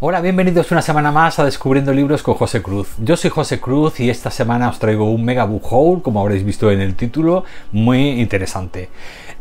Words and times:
Hola, 0.00 0.20
bienvenidos 0.20 0.72
una 0.72 0.82
semana 0.82 1.12
más 1.12 1.38
a 1.38 1.44
Descubriendo 1.44 1.92
Libros 1.92 2.24
con 2.24 2.34
José 2.34 2.60
Cruz. 2.60 2.88
Yo 2.98 3.16
soy 3.16 3.30
José 3.30 3.60
Cruz 3.60 4.00
y 4.00 4.10
esta 4.10 4.28
semana 4.28 4.68
os 4.68 4.80
traigo 4.80 5.08
un 5.08 5.24
mega 5.24 5.44
book 5.44 5.68
haul, 5.70 6.02
como 6.02 6.20
habréis 6.20 6.44
visto 6.44 6.68
en 6.72 6.80
el 6.80 6.96
título, 6.96 7.44
muy 7.70 8.20
interesante. 8.20 8.88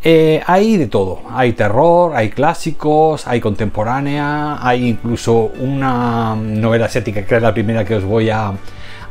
Eh, 0.04 0.44
hay 0.46 0.78
de 0.78 0.86
todo, 0.86 1.22
hay 1.32 1.54
terror, 1.54 2.16
hay 2.16 2.30
clásicos, 2.30 3.26
hay 3.26 3.42
contemporánea, 3.42 4.60
hay 4.66 4.90
incluso 4.90 5.52
una 5.60 6.36
novela 6.36 6.86
asiática 6.86 7.26
que 7.26 7.36
es 7.36 7.42
la 7.42 7.52
primera 7.52 7.84
que 7.84 7.96
os 7.96 8.04
voy 8.04 8.30
a, 8.30 8.54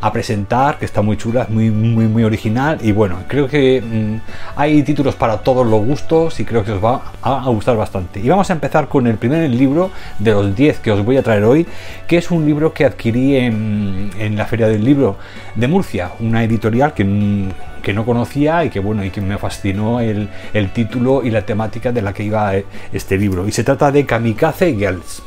a 0.03 0.13
presentar, 0.13 0.79
que 0.79 0.85
está 0.85 1.01
muy 1.01 1.17
chula, 1.17 1.47
muy, 1.49 1.71
muy, 1.71 2.07
muy 2.07 2.25
original. 2.25 2.79
Y 2.83 2.91
bueno, 2.91 3.21
creo 3.29 3.47
que 3.47 3.81
mm, 3.81 4.17
hay 4.57 4.83
títulos 4.83 5.15
para 5.15 5.39
todos 5.39 5.65
los 5.65 5.81
gustos 5.81 6.41
y 6.41 6.45
creo 6.45 6.65
que 6.65 6.73
os 6.73 6.85
va 6.85 7.13
a, 7.23 7.49
gustar 7.49 7.77
bastante. 7.77 8.19
Y 8.19 8.29
vamos 8.29 8.51
a 8.51 8.53
empezar 8.53 8.89
con 8.89 9.07
el 9.07 9.17
primer 9.17 9.49
libro 9.49 9.93
de 10.19 10.33
los 10.33 10.55
10 10.57 10.81
que 10.81 10.91
os 10.91 11.05
voy 11.05 11.19
a 11.19 11.23
traer 11.23 11.45
hoy, 11.45 11.67
que 12.09 12.19
es 12.19 12.33
un 12.33 12.45
libro 12.45 12.75
que 12.75 12.85
adquirí 12.85 13.37
en, 13.37 14.11
en 14.19 14.37
la 14.37 14.45
Feria 14.45 14.67
del 14.67 14.85
Libro 14.85 15.17
de 15.55 15.69
Murcia, 15.69 16.11
una 16.19 16.43
editorial 16.43 16.93
que 16.93 17.05
mm, 17.05 17.51
que 17.83 17.93
no 17.93 18.07
conocía 18.07 18.65
y 18.65 18.71
que 18.71 18.79
bueno 18.79 19.05
y 19.05 19.11
que 19.11 19.21
me 19.21 19.37
fascinó 19.39 19.99
el, 19.99 20.29
el, 20.55 20.71
título 20.71 21.25
y 21.25 21.31
la 21.31 21.45
temática 21.45 21.91
de 21.91 22.01
la 22.01 22.15
que 22.15 22.23
iba 22.23 22.57
eh, 22.57 22.65
este 22.93 23.19
libro 23.19 23.49
y 23.49 23.51
se 23.51 23.65
trata 23.65 23.91
de 23.91 24.07
Kamikaze 24.07 24.77
Girls 24.77 25.21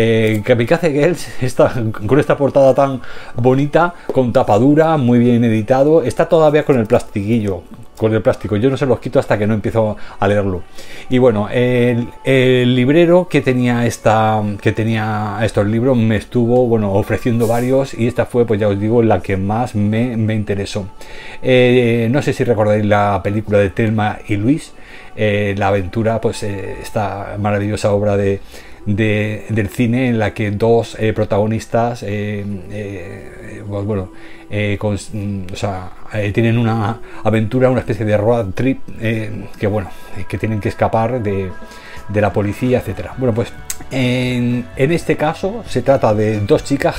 eh, 0.00 0.42
Kamikaze 0.44 0.92
Girls 0.92 1.28
con 2.06 2.20
esta 2.20 2.36
portada 2.36 2.72
tan 2.72 3.00
bonita, 3.34 3.94
con 4.12 4.32
tapadura, 4.32 4.96
muy 4.96 5.18
bien 5.18 5.42
editado, 5.42 6.04
está 6.04 6.28
todavía 6.28 6.64
con 6.64 6.78
el 6.78 6.86
plastiquillo, 6.86 7.64
con 7.96 8.14
el 8.14 8.22
plástico. 8.22 8.54
Yo 8.54 8.70
no 8.70 8.76
se 8.76 8.86
los 8.86 9.00
quito 9.00 9.18
hasta 9.18 9.36
que 9.36 9.48
no 9.48 9.54
empiezo 9.54 9.96
a 10.20 10.28
leerlo. 10.28 10.62
Y 11.10 11.18
bueno, 11.18 11.48
el, 11.50 12.06
librero 12.76 13.28
que 13.28 13.40
tenía 13.40 13.86
esta, 13.86 14.40
que 14.60 14.70
tenía 14.70 15.40
estos 15.42 15.66
libros 15.66 15.96
me 15.96 16.14
estuvo 16.14 16.68
bueno 16.68 16.92
ofreciendo 16.92 17.48
varios 17.48 17.92
y 17.92 18.06
esta 18.06 18.24
fue, 18.24 18.46
pues 18.46 18.60
ya 18.60 18.68
os 18.68 18.78
digo, 18.78 19.02
la 19.02 19.20
que 19.20 19.36
más 19.36 19.74
me, 19.74 20.12
interesó. 20.12 20.86
Eh, 21.42 22.06
no 22.08 22.22
sé 22.22 22.32
si 22.32 22.44
recordáis 22.44 22.84
la 22.84 23.20
película 23.24 23.58
de 23.58 23.70
Telma 23.70 24.20
y 24.28 24.36
Luis. 24.36 24.72
Eh, 25.16 25.56
la 25.58 25.68
aventura, 25.68 26.20
pues 26.20 26.44
eh, 26.44 26.76
esta 26.80 27.34
maravillosa 27.40 27.92
obra 27.92 28.16
de, 28.16 28.40
del 28.86 29.68
cine 29.68 30.08
en 30.08 30.18
la 30.18 30.32
que 30.32 30.50
dos 30.50 30.96
eh, 30.98 31.12
protagonistas 31.12 32.02
eh, 32.02 32.44
eh, 32.70 33.62
pues 33.68 33.84
bueno, 33.84 34.10
mm, 34.50 36.32
tienen 36.32 36.58
una 36.58 37.00
aventura, 37.24 37.70
una 37.70 37.80
especie 37.80 38.06
de 38.06 38.16
road 38.16 38.46
trip 38.54 38.80
que 38.98 39.66
bueno, 39.66 39.90
que 40.28 40.38
tienen 40.38 40.60
que 40.60 40.70
escapar 40.70 41.22
de, 41.22 41.50
de 42.08 42.20
la 42.20 42.32
policía, 42.32 42.78
etcétera. 42.78 43.14
Bueno, 43.18 43.34
pues 43.34 43.52
en, 43.90 44.66
este 44.76 45.16
caso 45.16 45.64
se 45.68 45.82
trata 45.82 46.14
de 46.14 46.40
dos 46.40 46.64
chicas 46.64 46.96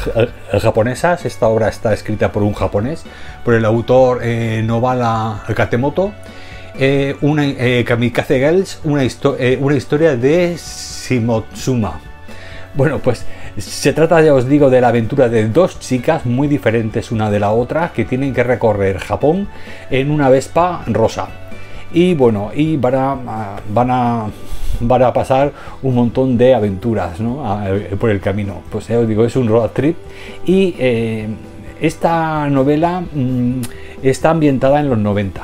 japonesas. 0.61 1.25
Esta 1.25 1.47
obra 1.47 1.69
está 1.69 1.93
escrita 1.93 2.31
por 2.31 2.43
un 2.43 2.53
japonés, 2.53 3.03
por 3.43 3.55
el 3.55 3.65
autor 3.65 4.23
Nobala 4.63 5.43
Katemoto. 5.55 6.13
Una 7.21 7.43
Kamikaze 7.85 8.39
Girls, 8.39 8.79
una, 8.83 9.03
una 9.59 9.75
historia 9.75 10.15
de 10.15 10.55
Shimotsuma. 10.57 11.99
Bueno, 12.75 12.99
pues 12.99 13.25
se 13.57 13.93
trata, 13.93 14.21
ya 14.21 14.33
os 14.33 14.47
digo, 14.47 14.69
de 14.69 14.79
la 14.79 14.89
aventura 14.89 15.27
de 15.27 15.49
dos 15.49 15.79
chicas 15.79 16.25
muy 16.25 16.47
diferentes 16.47 17.11
una 17.11 17.29
de 17.31 17.39
la 17.39 17.51
otra 17.51 17.91
que 17.93 18.05
tienen 18.05 18.33
que 18.33 18.43
recorrer 18.43 18.99
Japón 18.99 19.47
en 19.89 20.11
una 20.11 20.29
Vespa 20.29 20.83
rosa. 20.87 21.27
Y 21.91 22.13
bueno, 22.13 22.51
y 22.53 22.77
van 22.77 22.95
a, 22.95 23.17
van 23.73 23.91
a, 23.91 24.27
van 24.79 25.03
a 25.03 25.11
pasar 25.11 25.51
un 25.81 25.95
montón 25.95 26.37
de 26.37 26.53
aventuras 26.53 27.17
por 27.99 28.09
el 28.11 28.19
camino. 28.19 28.61
Pues 28.69 28.87
ya 28.87 28.99
os 28.99 29.07
digo, 29.07 29.25
es 29.25 29.35
un 29.35 29.47
road 29.47 29.71
trip. 29.71 29.97
Y 30.45 30.75
eh, 30.77 31.27
esta 31.81 32.47
novela... 32.49 33.01
Mm, 33.01 33.61
Está 34.01 34.29
ambientada 34.29 34.79
en 34.79 34.89
los 34.89 34.97
90, 34.97 35.41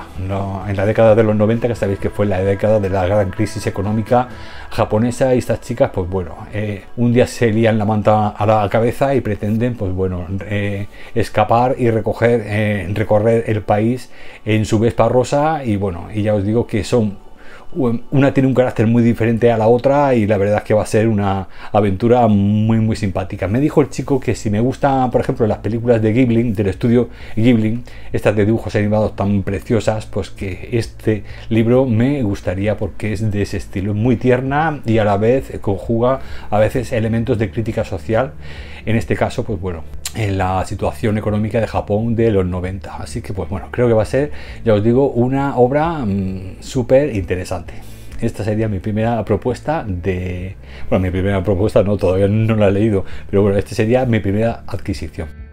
en 0.69 0.77
la 0.77 0.85
década 0.85 1.13
de 1.13 1.23
los 1.23 1.35
90, 1.35 1.67
que 1.67 1.75
sabéis 1.75 1.99
que 1.99 2.09
fue 2.09 2.25
la 2.25 2.39
década 2.41 2.79
de 2.79 2.89
la 2.89 3.05
gran 3.05 3.29
crisis 3.29 3.67
económica 3.67 4.29
japonesa 4.69 5.35
y 5.35 5.39
estas 5.39 5.59
chicas, 5.59 5.91
pues 5.93 6.09
bueno, 6.09 6.35
eh, 6.53 6.85
un 6.95 7.11
día 7.11 7.27
se 7.27 7.51
lían 7.51 7.77
la 7.77 7.83
manta 7.83 8.29
a 8.29 8.45
la 8.45 8.69
cabeza 8.69 9.13
y 9.13 9.19
pretenden, 9.19 9.75
pues 9.75 9.91
bueno, 9.91 10.25
eh, 10.45 10.87
escapar 11.13 11.75
y 11.77 11.87
eh, 11.87 12.87
recorrer 12.93 13.43
el 13.47 13.61
país 13.61 14.09
en 14.45 14.65
su 14.65 14.79
Vespa 14.79 15.09
rosa 15.09 15.65
y 15.65 15.75
bueno, 15.75 16.07
y 16.13 16.21
ya 16.21 16.33
os 16.33 16.45
digo 16.45 16.65
que 16.65 16.85
son 16.85 17.24
una 17.75 18.33
tiene 18.33 18.47
un 18.47 18.55
carácter 18.55 18.87
muy 18.87 19.03
diferente 19.03 19.51
a 19.51 19.57
la 19.57 19.67
otra 19.67 20.15
y 20.15 20.25
la 20.25 20.37
verdad 20.37 20.57
es 20.57 20.63
que 20.63 20.73
va 20.73 20.83
a 20.83 20.85
ser 20.85 21.07
una 21.07 21.47
aventura 21.71 22.27
muy 22.27 22.79
muy 22.79 22.95
simpática. 22.95 23.47
Me 23.47 23.59
dijo 23.59 23.81
el 23.81 23.89
chico 23.89 24.19
que 24.19 24.35
si 24.35 24.49
me 24.49 24.59
gustan, 24.59 25.11
por 25.11 25.21
ejemplo, 25.21 25.45
las 25.47 25.59
películas 25.59 26.01
de 26.01 26.13
Ghibli, 26.13 26.51
del 26.51 26.67
estudio 26.67 27.09
Ghibli, 27.35 27.83
estas 28.13 28.35
de 28.35 28.45
dibujos 28.45 28.75
animados 28.75 29.15
tan 29.15 29.43
preciosas, 29.43 30.05
pues 30.05 30.29
que 30.29 30.69
este 30.73 31.23
libro 31.49 31.85
me 31.85 32.23
gustaría 32.23 32.77
porque 32.77 33.13
es 33.13 33.31
de 33.31 33.41
ese 33.41 33.57
estilo, 33.57 33.93
muy 33.93 34.15
tierna 34.15 34.81
y 34.85 34.97
a 34.97 35.05
la 35.05 35.17
vez 35.17 35.59
conjuga 35.61 36.19
a 36.49 36.59
veces 36.59 36.91
elementos 36.91 37.37
de 37.37 37.51
crítica 37.51 37.83
social. 37.83 38.33
En 38.85 38.95
este 38.95 39.15
caso, 39.15 39.43
pues 39.43 39.59
bueno, 39.59 39.83
en 40.15 40.37
la 40.37 40.65
situación 40.65 41.17
económica 41.17 41.59
de 41.59 41.67
Japón 41.67 42.15
de 42.15 42.31
los 42.31 42.45
90. 42.45 42.97
Así 42.97 43.21
que 43.21 43.33
pues 43.33 43.49
bueno, 43.49 43.67
creo 43.71 43.87
que 43.87 43.93
va 43.93 44.03
a 44.03 44.05
ser, 44.05 44.31
ya 44.63 44.73
os 44.73 44.83
digo, 44.83 45.09
una 45.09 45.57
obra 45.57 46.05
mm, 46.05 46.57
súper 46.61 47.15
interesante. 47.15 47.73
Esta 48.21 48.43
sería 48.43 48.69
mi 48.69 48.79
primera 48.79 49.23
propuesta 49.25 49.83
de... 49.85 50.55
Bueno, 50.89 51.03
mi 51.03 51.11
primera 51.11 51.43
propuesta 51.43 51.83
no, 51.83 51.97
todavía 51.97 52.27
no 52.27 52.55
la 52.55 52.69
he 52.69 52.71
leído, 52.71 53.03
pero 53.29 53.41
bueno, 53.41 53.57
esta 53.57 53.75
sería 53.75 54.05
mi 54.05 54.19
primera 54.19 54.63
adquisición. 54.67 55.44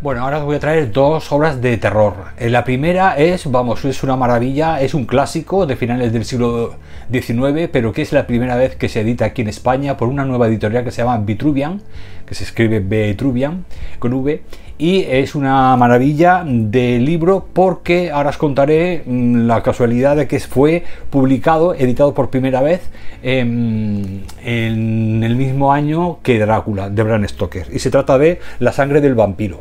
Bueno, 0.00 0.22
ahora 0.22 0.38
os 0.38 0.44
voy 0.44 0.54
a 0.54 0.60
traer 0.60 0.92
dos 0.92 1.32
obras 1.32 1.60
de 1.60 1.76
terror. 1.76 2.14
Eh, 2.38 2.50
la 2.50 2.62
primera 2.62 3.16
es, 3.16 3.50
vamos, 3.50 3.84
es 3.84 4.04
una 4.04 4.14
maravilla, 4.14 4.80
es 4.80 4.94
un 4.94 5.06
clásico 5.06 5.66
de 5.66 5.74
finales 5.74 6.12
del 6.12 6.24
siglo 6.24 6.76
XIX, 7.10 7.68
pero 7.72 7.92
que 7.92 8.02
es 8.02 8.12
la 8.12 8.24
primera 8.24 8.54
vez 8.54 8.76
que 8.76 8.88
se 8.88 9.00
edita 9.00 9.24
aquí 9.24 9.42
en 9.42 9.48
España 9.48 9.96
por 9.96 10.06
una 10.06 10.24
nueva 10.24 10.46
editorial 10.46 10.84
que 10.84 10.92
se 10.92 11.02
llama 11.02 11.18
Vitruvian, 11.18 11.82
que 12.26 12.36
se 12.36 12.44
escribe 12.44 12.78
Vitruvian 12.78 13.64
con 13.98 14.12
V, 14.12 14.40
y 14.78 15.00
es 15.00 15.34
una 15.34 15.76
maravilla 15.76 16.44
de 16.46 17.00
libro 17.00 17.48
porque 17.52 18.12
ahora 18.12 18.30
os 18.30 18.38
contaré 18.38 19.02
mm, 19.04 19.48
la 19.48 19.64
casualidad 19.64 20.14
de 20.14 20.28
que 20.28 20.38
fue 20.38 20.84
publicado, 21.10 21.74
editado 21.74 22.14
por 22.14 22.30
primera 22.30 22.60
vez 22.60 22.88
en, 23.24 24.22
en 24.44 25.24
el 25.24 25.34
mismo 25.34 25.72
año 25.72 26.20
que 26.22 26.38
Drácula 26.38 26.88
de 26.88 27.02
Bram 27.02 27.26
Stoker, 27.26 27.66
y 27.72 27.80
se 27.80 27.90
trata 27.90 28.16
de 28.16 28.38
La 28.60 28.70
sangre 28.70 29.00
del 29.00 29.16
vampiro. 29.16 29.58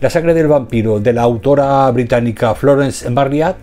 La 0.00 0.10
sangre 0.10 0.32
del 0.32 0.46
vampiro 0.46 1.00
de 1.00 1.12
la 1.12 1.22
autora 1.22 1.90
británica 1.90 2.54
Florence 2.54 3.10
Marryat 3.10 3.56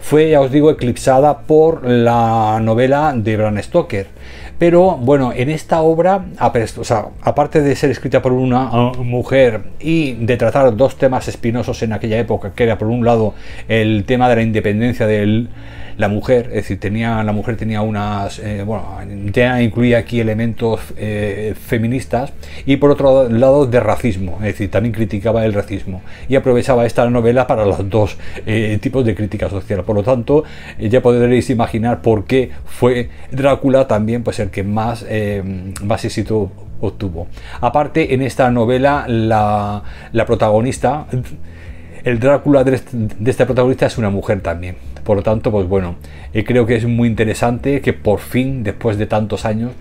fue, 0.00 0.30
ya 0.30 0.40
os 0.40 0.50
digo, 0.50 0.70
eclipsada 0.70 1.40
por 1.40 1.86
la 1.86 2.60
novela 2.62 3.12
de 3.14 3.36
Bram 3.36 3.62
Stoker. 3.62 4.06
Pero 4.58 4.96
bueno, 4.96 5.34
en 5.36 5.50
esta 5.50 5.82
obra, 5.82 6.24
aparte 6.38 7.60
de 7.60 7.76
ser 7.76 7.90
escrita 7.90 8.22
por 8.22 8.32
una 8.32 8.92
uh, 8.92 9.04
mujer 9.04 9.64
y 9.80 10.14
de 10.14 10.38
tratar 10.38 10.74
dos 10.74 10.96
temas 10.96 11.28
espinosos 11.28 11.82
en 11.82 11.92
aquella 11.92 12.18
época, 12.18 12.52
que 12.54 12.64
era 12.64 12.78
por 12.78 12.88
un 12.88 13.04
lado 13.04 13.34
el 13.68 14.04
tema 14.06 14.30
de 14.30 14.36
la 14.36 14.42
independencia 14.42 15.06
del 15.06 15.50
la 15.96 16.08
mujer, 16.08 16.46
es 16.48 16.54
decir, 16.54 16.80
tenía, 16.80 17.22
la 17.22 17.32
mujer 17.32 17.56
tenía 17.56 17.82
unas, 17.82 18.38
eh, 18.38 18.62
bueno, 18.64 18.98
ya 19.32 19.60
incluía 19.62 19.98
aquí 19.98 20.20
elementos 20.20 20.80
eh, 20.96 21.54
feministas 21.58 22.32
y 22.66 22.76
por 22.76 22.90
otro 22.90 23.28
lado 23.28 23.66
de 23.66 23.80
racismo, 23.80 24.36
es 24.36 24.54
decir, 24.54 24.70
también 24.70 24.92
criticaba 24.92 25.44
el 25.44 25.52
racismo 25.52 26.02
y 26.28 26.36
aprovechaba 26.36 26.86
esta 26.86 27.08
novela 27.08 27.46
para 27.46 27.64
los 27.64 27.88
dos 27.88 28.16
eh, 28.46 28.78
tipos 28.80 29.04
de 29.04 29.14
crítica 29.14 29.48
social. 29.48 29.84
Por 29.84 29.96
lo 29.96 30.02
tanto, 30.02 30.44
ya 30.78 31.00
podréis 31.02 31.50
imaginar 31.50 32.02
por 32.02 32.24
qué 32.24 32.50
fue 32.64 33.10
Drácula 33.30 33.86
también 33.86 34.22
pues 34.22 34.38
el 34.38 34.50
que 34.50 34.62
más, 34.62 35.04
más 35.82 36.04
éxito 36.04 36.50
obtuvo. 36.80 37.28
Aparte, 37.60 38.14
en 38.14 38.22
esta 38.22 38.50
novela, 38.50 39.04
la, 39.08 39.82
la 40.12 40.26
protagonista, 40.26 41.06
el 42.04 42.18
Drácula 42.18 42.64
de 42.64 42.74
este, 42.74 42.96
este 43.24 43.46
protagonista 43.46 43.86
es 43.86 43.98
una 43.98 44.10
mujer 44.10 44.40
también. 44.40 44.76
Por 45.04 45.16
lo 45.16 45.22
tanto, 45.22 45.50
pues 45.50 45.68
bueno, 45.68 45.96
eh, 46.32 46.44
creo 46.44 46.66
que 46.66 46.76
es 46.76 46.86
muy 46.86 47.08
interesante 47.08 47.80
que 47.80 47.92
por 47.92 48.20
fin, 48.20 48.62
después 48.62 48.98
de 48.98 49.06
tantos 49.06 49.44
años, 49.44 49.72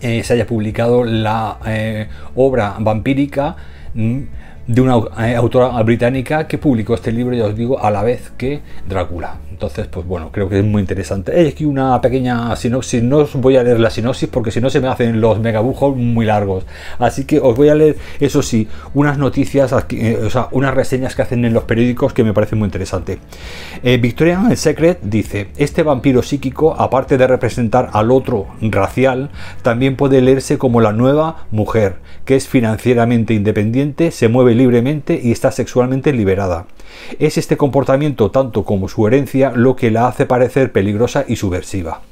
eh, 0.00 0.22
se 0.22 0.34
haya 0.34 0.46
publicado 0.46 1.04
la 1.04 1.58
eh, 1.66 2.08
obra 2.34 2.76
vampírica 2.78 3.56
mm, 3.94 4.20
de 4.66 4.80
una 4.80 4.96
eh, 5.26 5.34
autora 5.36 5.82
británica 5.82 6.46
que 6.46 6.58
publicó 6.58 6.94
este 6.94 7.12
libro, 7.12 7.34
ya 7.34 7.46
os 7.46 7.56
digo, 7.56 7.82
a 7.82 7.90
la 7.90 8.02
vez 8.02 8.32
que 8.36 8.60
Drácula. 8.88 9.36
Entonces, 9.50 9.88
pues 9.88 10.06
bueno, 10.06 10.30
creo 10.32 10.48
que 10.48 10.58
es 10.58 10.64
muy 10.64 10.80
interesante. 10.80 11.38
Hay 11.38 11.48
aquí 11.48 11.66
una 11.66 12.00
pequeña 12.00 12.56
sinopsis, 12.56 13.02
no 13.02 13.18
os 13.18 13.34
voy 13.34 13.58
a 13.58 13.62
leer 13.62 13.78
la 13.78 13.90
sinopsis 13.90 14.26
porque 14.28 14.50
si 14.50 14.58
no 14.58 14.70
se 14.70 14.80
me 14.80 14.88
hacen 14.88 15.20
los 15.20 15.38
megabujos 15.38 15.94
muy 15.96 16.24
largos. 16.24 16.64
Así 16.98 17.24
que 17.24 17.40
os 17.40 17.54
voy 17.54 17.68
a 17.68 17.74
leer, 17.74 17.96
eso 18.20 18.42
sí, 18.42 18.68
unas 18.94 19.18
noticias, 19.18 19.74
eh, 19.90 20.18
o 20.24 20.30
sea, 20.30 20.48
unas 20.52 20.72
reseñas 20.72 21.14
que 21.14 21.20
hacen 21.20 21.44
en 21.44 21.52
los 21.52 21.64
periódicos 21.64 22.14
que 22.14 22.24
me 22.24 22.32
parecen 22.32 22.58
muy 22.58 22.66
interesantes. 22.66 23.18
Eh, 23.82 23.98
Victorian 23.98 24.56
Secret 24.56 25.00
dice, 25.02 25.48
este 25.58 25.82
vampiro 25.82 26.22
psíquico, 26.22 26.74
aparte 26.74 27.18
de 27.18 27.26
representar 27.26 27.90
al 27.92 28.10
otro 28.10 28.46
racial, 28.62 29.28
también 29.60 29.96
puede 29.96 30.22
leerse 30.22 30.56
como 30.56 30.80
la 30.80 30.92
nueva 30.92 31.44
mujer, 31.50 31.96
que 32.24 32.36
es 32.36 32.48
financieramente 32.48 33.34
independiente, 33.34 34.10
se 34.10 34.28
mueve 34.28 34.49
libremente 34.54 35.20
y 35.22 35.32
está 35.32 35.50
sexualmente 35.52 36.12
liberada. 36.12 36.66
Es 37.18 37.38
este 37.38 37.56
comportamiento, 37.56 38.30
tanto 38.30 38.64
como 38.64 38.88
su 38.88 39.06
herencia, 39.06 39.52
lo 39.54 39.76
que 39.76 39.90
la 39.90 40.08
hace 40.08 40.26
parecer 40.26 40.72
peligrosa 40.72 41.24
y 41.26 41.36
subversiva. 41.36 42.02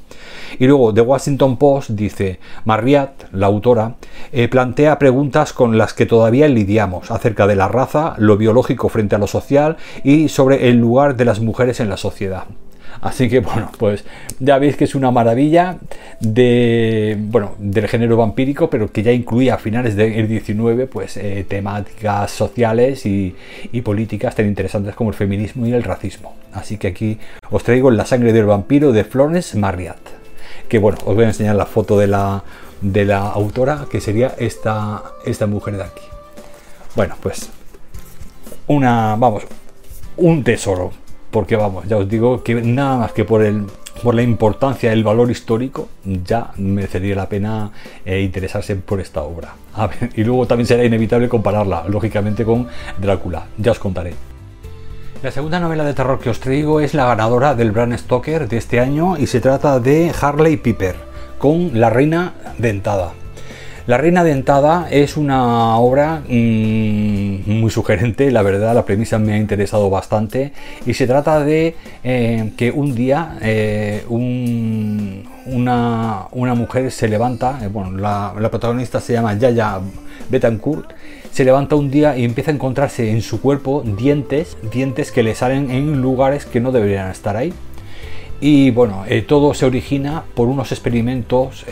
Y 0.57 0.65
luego 0.67 0.93
The 0.93 1.01
Washington 1.01 1.57
Post 1.57 1.91
dice, 1.91 2.39
Marriott, 2.65 3.31
la 3.31 3.47
autora, 3.47 3.95
eh, 4.31 4.47
plantea 4.47 4.97
preguntas 4.97 5.53
con 5.53 5.77
las 5.77 5.93
que 5.93 6.05
todavía 6.05 6.47
lidiamos 6.47 7.11
acerca 7.11 7.45
de 7.45 7.55
la 7.55 7.67
raza, 7.67 8.15
lo 8.17 8.37
biológico 8.37 8.89
frente 8.89 9.15
a 9.15 9.19
lo 9.19 9.27
social 9.27 9.77
y 10.03 10.29
sobre 10.29 10.69
el 10.69 10.77
lugar 10.77 11.15
de 11.15 11.25
las 11.25 11.39
mujeres 11.39 11.79
en 11.79 11.89
la 11.89 11.97
sociedad. 11.97 12.45
Así 13.01 13.29
que 13.29 13.39
bueno, 13.39 13.71
pues 13.77 14.03
ya 14.39 14.57
veis 14.57 14.75
que 14.75 14.83
es 14.83 14.95
una 14.95 15.11
maravilla 15.11 15.77
de 16.19 17.17
bueno 17.17 17.55
del 17.57 17.87
género 17.87 18.17
vampírico, 18.17 18.69
pero 18.69 18.91
que 18.91 19.03
ya 19.03 19.11
incluía 19.11 19.55
a 19.55 19.57
finales 19.57 19.95
del 19.95 20.27
19 20.27 20.87
pues 20.87 21.15
eh, 21.17 21.45
temáticas 21.47 22.31
sociales 22.31 23.05
y, 23.05 23.35
políticas 23.83 24.35
tan 24.35 24.45
interesantes 24.45 24.93
como 24.93 25.11
el 25.11 25.15
feminismo 25.15 25.65
y 25.65 25.71
el 25.71 25.83
racismo. 25.83 26.35
Así 26.51 26.77
que 26.77 26.87
aquí 26.87 27.17
os 27.49 27.63
traigo 27.63 27.91
La 27.91 28.05
sangre 28.05 28.33
del 28.33 28.45
vampiro 28.45 28.91
de 28.91 29.05
Florence 29.05 29.57
Marriott. 29.57 29.97
Que 30.67 30.79
bueno, 30.79 30.97
os 31.05 31.15
voy 31.15 31.23
a 31.23 31.27
enseñar 31.27 31.55
la 31.55 31.65
foto 31.65 31.97
de 31.97 32.07
la, 32.07 32.43
de 32.81 33.05
la 33.05 33.19
autora, 33.19 33.85
que 33.89 34.01
sería 34.01 34.35
esta, 34.37 35.01
esta 35.25 35.47
mujer 35.47 35.77
de 35.77 35.83
aquí. 35.83 36.03
Bueno, 36.95 37.15
pues 37.21 37.49
una, 38.67 39.15
vamos, 39.17 39.43
un 40.17 40.43
tesoro 40.43 40.91
porque 41.31 41.55
vamos, 41.55 41.87
ya 41.87 41.97
os 41.97 42.09
digo 42.09 42.43
que 42.43 42.55
nada 42.55 42.97
más 42.97 43.11
que 43.11 43.25
por 43.25 43.43
el 43.43 43.65
por 44.01 44.15
la 44.15 44.21
importancia, 44.21 44.91
el 44.93 45.03
valor 45.03 45.29
histórico, 45.29 45.89
ya 46.05 46.51
merecería 46.57 47.15
la 47.15 47.27
pena 47.27 47.71
eh, 48.05 48.21
interesarse 48.21 48.75
por 48.75 48.99
esta 48.99 49.21
obra. 49.21 49.53
y 50.15 50.23
luego 50.23 50.47
también 50.47 50.67
será 50.67 50.83
inevitable 50.83 51.29
compararla, 51.29 51.85
lógicamente, 51.87 52.45
con 52.45 52.67
Drácula. 52.97 53.47
Ya 53.57 53.71
os 53.71 53.79
contaré. 53.79 54.13
La 55.21 55.31
segunda 55.31 55.59
novela 55.59 55.83
de 55.83 55.93
terror 55.93 56.19
que 56.19 56.29
os 56.29 56.39
traigo 56.39 56.79
es 56.79 56.93
la 56.93 57.05
ganadora 57.05 57.53
del 57.53 57.71
Bram 57.71 57.97
Stoker 57.97 58.47
de 58.47 58.57
este 58.57 58.79
año 58.79 59.17
y 59.17 59.27
se 59.27 59.41
trata 59.41 59.79
de 59.79 60.13
Harley 60.19 60.55
Piper, 60.57 60.95
con 61.37 61.71
La 61.73 61.89
Reina 61.89 62.33
Dentada. 62.57 63.18
La 63.89 63.97
Reina 63.97 64.23
Dentada 64.23 64.87
es 64.91 65.17
una 65.17 65.79
obra 65.79 66.21
mm, 66.29 67.59
muy 67.59 67.71
sugerente, 67.71 68.29
la 68.29 68.43
verdad, 68.43 68.75
la 68.75 68.85
premisa 68.85 69.17
me 69.17 69.33
ha 69.33 69.37
interesado 69.37 69.89
bastante 69.89 70.53
y 70.85 70.93
se 70.93 71.07
trata 71.07 71.39
de 71.39 71.75
eh, 72.03 72.51
que 72.55 72.69
un 72.69 72.93
día 72.93 73.39
eh, 73.41 74.05
una, 74.07 76.27
mujer 76.31 76.91
se 76.91 77.07
levanta, 77.07 77.61
eh, 77.63 77.67
bueno, 77.67 77.97
la, 77.97 78.49
protagonista 78.51 79.01
se 79.01 79.13
llama 79.13 79.33
Yaya 79.33 79.79
Betancourt, 80.29 80.91
se 81.31 81.43
levanta 81.43 81.75
un 81.75 81.89
día 81.89 82.15
y 82.15 82.25
empieza 82.25 82.51
a 82.51 82.53
encontrarse 82.53 83.09
en 83.09 83.23
su 83.23 83.41
cuerpo 83.41 83.81
dientes, 83.83 84.55
dientes 84.71 85.11
que 85.11 85.23
le 85.23 85.33
salen 85.33 85.71
en 85.71 85.99
lugares 85.99 86.45
que 86.45 86.59
no 86.59 86.71
deberían 86.71 87.09
estar 87.09 87.35
ahí. 87.35 87.55
Y 88.39 88.69
bueno, 88.69 89.03
todo 89.27 89.55
se 89.55 89.65
origina 89.65 90.25
por 90.35 90.47
unos 90.47 90.71
experimentos 90.71 91.65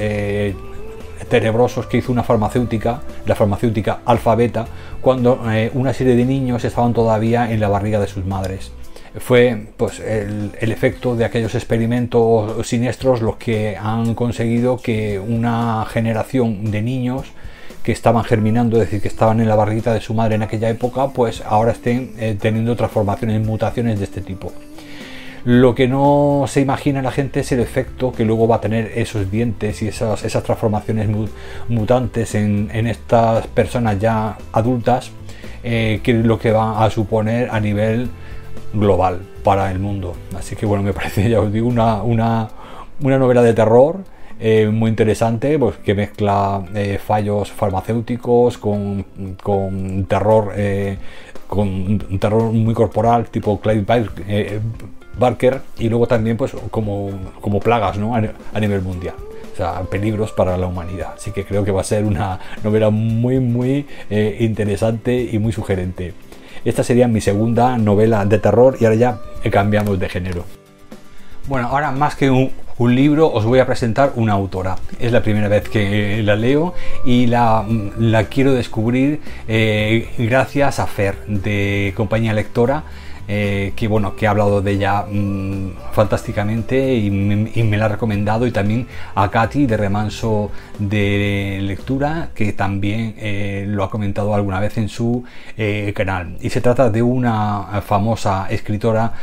tenebrosos 1.30 1.88
que 1.88 1.98
hizo 1.98 2.12
una 2.12 2.24
farmacéutica, 2.24 3.02
la 3.26 3.36
farmacéutica 3.36 4.00
Alfabeta, 4.06 4.66
cuando 5.02 5.42
eh, 5.52 5.72
una 5.74 5.94
serie 5.94 6.16
de 6.16 6.26
niños 6.26 6.64
estaban 6.64 6.94
todavía 6.94 7.52
en 7.52 7.60
la 7.60 7.70
barriga 7.70 8.00
de 8.00 8.08
sus 8.08 8.26
madres. 8.26 8.72
Fue 9.20 9.68
pues, 9.78 10.00
el, 10.00 10.52
efecto 10.60 11.16
de 11.16 11.26
aquellos 11.26 11.56
experimentos 11.56 12.68
siniestros 12.68 13.22
los 13.22 13.38
que 13.38 13.76
han 13.76 14.14
conseguido 14.14 14.78
que 14.78 15.20
una 15.20 15.86
generación 15.90 16.70
de 16.72 16.82
niños 16.82 17.32
que 17.84 17.92
estaban 17.94 18.24
germinando, 18.26 18.78
es 18.78 18.84
decir, 18.84 19.02
que 19.02 19.08
estaban 19.08 19.40
en 19.40 19.48
la 19.48 19.56
barriguita 19.56 19.94
de 19.94 20.02
su 20.02 20.14
madre 20.14 20.36
en 20.36 20.44
aquella 20.44 20.70
época, 20.70 21.08
pues 21.10 21.42
ahora 21.46 21.72
estén 21.72 22.14
eh, 22.20 22.38
teniendo 22.40 22.76
transformaciones, 22.76 23.46
mutaciones 23.46 23.98
de 23.98 24.06
este 24.06 24.22
tipo. 24.22 24.52
Lo 25.48 25.76
que 25.76 25.88
no 25.88 26.44
se 26.46 26.60
imagina 26.60 27.02
la 27.02 27.12
gente 27.12 27.40
es 27.40 27.50
el 27.54 27.62
efecto 27.62 28.12
que 28.12 28.26
luego 28.26 28.50
va 28.50 28.58
a 28.58 28.60
tener 28.60 28.92
esos 28.96 29.32
dientes 29.32 29.82
y 29.82 29.88
esas, 29.88 30.26
esas 30.26 30.44
transformaciones 30.44 31.08
mutantes 31.70 32.36
en, 32.36 32.70
estas 32.86 33.48
personas 33.48 33.98
ya 33.98 34.38
adultas, 34.52 35.10
eh, 35.64 36.02
que 36.04 36.20
es 36.20 36.26
lo 36.26 36.38
que 36.38 36.52
va 36.52 36.84
a 36.84 36.90
suponer 36.90 37.48
a 37.50 37.62
nivel 37.62 38.10
global 38.74 39.22
para 39.46 39.72
el 39.72 39.80
mundo. 39.80 40.16
Así 40.38 40.58
que 40.58 40.66
bueno, 40.66 40.84
me 40.84 40.92
parece, 41.00 41.30
ya 41.30 41.40
os 41.40 41.54
digo, 41.54 41.70
una, 41.70 42.02
una, 42.02 42.50
novela 43.00 43.42
de 43.42 43.54
terror. 43.54 44.04
Eh, 44.42 44.68
muy 44.68 44.90
interesante, 44.90 45.58
pues 45.58 45.78
que 45.78 45.96
mezcla 45.96 46.62
eh, 46.76 47.00
fallos 47.02 47.54
farmacéuticos 47.54 48.58
con, 48.58 49.06
terror, 50.10 50.54
con 51.48 51.68
un 51.70 52.20
terror 52.20 52.52
muy 52.52 52.74
corporal, 52.74 53.30
tipo 53.30 53.62
Clive 53.62 53.84
Barker 53.84 54.62
y 55.80 55.90
luego 55.90 56.08
también 56.08 56.38
pues 56.38 56.54
como, 56.72 57.10
como 57.42 57.60
plagas 57.60 57.98
¿no? 57.98 58.16
a, 58.16 58.60
nivel 58.60 58.82
mundial. 58.82 59.16
O 59.54 59.56
sea, 59.58 59.82
peligros 59.82 60.32
para 60.32 60.56
la 60.58 60.68
humanidad. 60.68 61.14
Así 61.16 61.32
que 61.32 61.44
creo 61.44 61.64
que 61.64 61.72
va 61.72 61.82
a 61.82 61.84
ser 61.84 62.06
una 62.06 62.40
novela 62.64 62.92
muy, 62.92 63.40
muy 63.40 63.88
eh, 64.10 64.38
interesante 64.42 65.20
y 65.32 65.40
muy 65.40 65.52
sugerente. 65.52 66.14
Esta 66.64 66.84
sería 66.84 67.08
mi 67.08 67.22
segunda 67.22 67.78
novela 67.78 68.26
de 68.26 68.40
terror 68.40 68.78
y 68.80 68.86
ahora 68.86 68.96
ya 68.96 69.20
cambiamos 69.52 70.00
de 70.00 70.10
género. 70.10 70.46
Bueno, 71.48 71.70
ahora 71.70 71.92
más 71.92 72.16
que 72.16 72.30
un, 72.30 72.52
libro 72.80 73.32
os 73.32 73.46
voy 73.46 73.60
a 73.60 73.66
presentar 73.66 74.12
una 74.16 74.34
autora. 74.34 74.76
Es 75.00 75.12
la 75.12 75.24
primera 75.24 75.48
vez 75.48 75.68
que 75.68 76.22
la 76.22 76.36
leo 76.36 76.76
y 77.06 77.26
la, 77.26 77.66
la 77.98 78.26
quiero 78.26 78.54
descubrir 78.54 79.22
eh, 79.48 80.10
gracias 80.20 80.80
a 80.80 80.86
Fer 80.86 81.16
de 81.26 81.94
Compañía 81.96 82.34
Lectora 82.34 82.84
eh, 83.30 83.74
que 83.76 83.90
bueno, 83.90 84.16
que 84.16 84.26
ha 84.26 84.30
hablado 84.30 84.62
de 84.62 84.72
ella 84.72 85.04
mm, 85.04 85.72
fantásticamente 85.92 86.96
y 86.96 87.12
me, 87.12 87.78
la 87.78 87.86
ha 87.86 87.90
recomendado. 87.90 88.48
Y 88.48 88.52
también 88.52 88.88
a 89.16 89.30
Katy 89.30 89.66
de 89.66 89.76
Remanso 89.76 90.52
de 90.80 91.60
Lectura 91.62 92.30
que 92.34 92.54
también 92.54 93.16
eh, 93.18 93.66
lo 93.68 93.84
ha 93.84 93.90
comentado 93.90 94.34
alguna 94.34 94.60
vez 94.60 94.78
en 94.78 94.88
su 94.88 95.26
eh, 95.58 95.92
canal. 95.96 96.38
Y 96.40 96.50
se 96.50 96.62
trata 96.62 96.90
de 96.90 97.02
una 97.02 97.82
famosa 97.86 98.48
escritora 98.50 99.14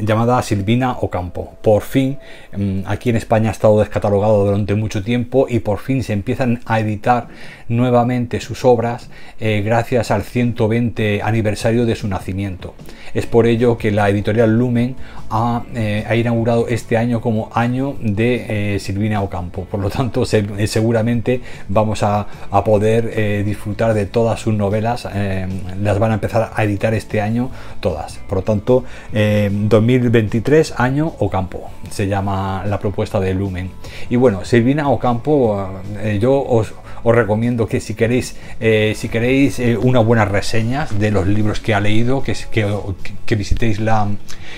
llamada 0.00 0.42
Silvina 0.42 0.92
Ocampo. 1.00 1.54
Por 1.62 1.82
fin 1.82 2.18
mm, 2.56 2.80
aquí 2.86 3.10
en 3.10 3.16
España 3.16 3.50
ha 3.50 3.52
estado 3.52 3.78
descatalogado 3.78 4.44
durante 4.44 4.74
mucho 4.74 5.02
tiempo 5.04 5.46
y 5.48 5.60
por 5.60 5.78
fin 5.78 6.02
se 6.02 6.12
empiezan 6.12 6.60
a 6.66 6.80
editar 6.80 7.28
nuevamente 7.68 8.40
sus 8.40 8.64
obras 8.64 9.08
gracias 9.40 10.10
al 10.10 10.22
120 10.22 11.22
aniversario 11.22 11.86
de 11.86 11.96
su 11.96 12.06
nacimiento 12.06 12.71
es 13.14 13.26
por 13.26 13.46
ello 13.46 13.76
que 13.76 13.90
la 13.90 14.08
editorial 14.08 14.58
Lumen 14.58 14.96
ha, 15.30 15.62
eh, 15.74 16.16
inaugurado 16.16 16.68
este 16.68 16.96
año 16.96 17.20
como 17.20 17.50
año 17.54 17.96
de 18.00 18.74
eh, 18.74 18.78
Silvina 18.78 19.22
Ocampo. 19.22 19.64
Por 19.64 19.80
lo 19.80 19.88
tanto, 19.90 20.24
eh, 20.30 20.66
seguramente 20.66 21.40
vamos 21.68 22.02
a, 22.02 22.26
poder 22.64 23.44
disfrutar 23.44 23.92
de 23.94 24.06
todas 24.06 24.38
sus 24.38 24.54
novelas. 24.54 25.08
las 25.80 25.98
van 25.98 26.12
a 26.12 26.14
empezar 26.14 26.52
a 26.54 26.64
editar 26.64 26.94
este 26.94 27.20
año 27.20 27.50
todas. 27.80 28.18
Por 28.28 28.38
lo 28.38 28.44
tanto, 28.44 28.84
2023 29.12 30.74
año 30.76 31.12
Ocampo 31.18 31.70
se 31.90 32.06
llama 32.06 32.64
la 32.66 32.78
propuesta 32.78 33.18
de 33.18 33.34
Lumen. 33.34 33.70
Y 34.10 34.16
bueno, 34.16 34.44
Silvina 34.44 34.88
Ocampo, 34.90 35.70
yo 36.20 36.40
os 36.40 36.72
os 37.02 37.14
recomiendo 37.14 37.66
que 37.66 37.80
si 37.80 37.94
queréis, 37.94 38.36
eh, 38.60 38.94
si 38.96 39.08
queréis 39.08 39.58
eh, 39.58 39.76
unas 39.76 40.04
buenas 40.04 40.28
reseñas 40.28 40.98
de 40.98 41.10
los 41.10 41.26
libros 41.26 41.60
que 41.60 41.74
ha 41.74 41.80
leído, 41.80 42.22
que, 42.22 42.34
que, 43.26 43.34
visitéis 43.36 43.80
la, 43.80 44.08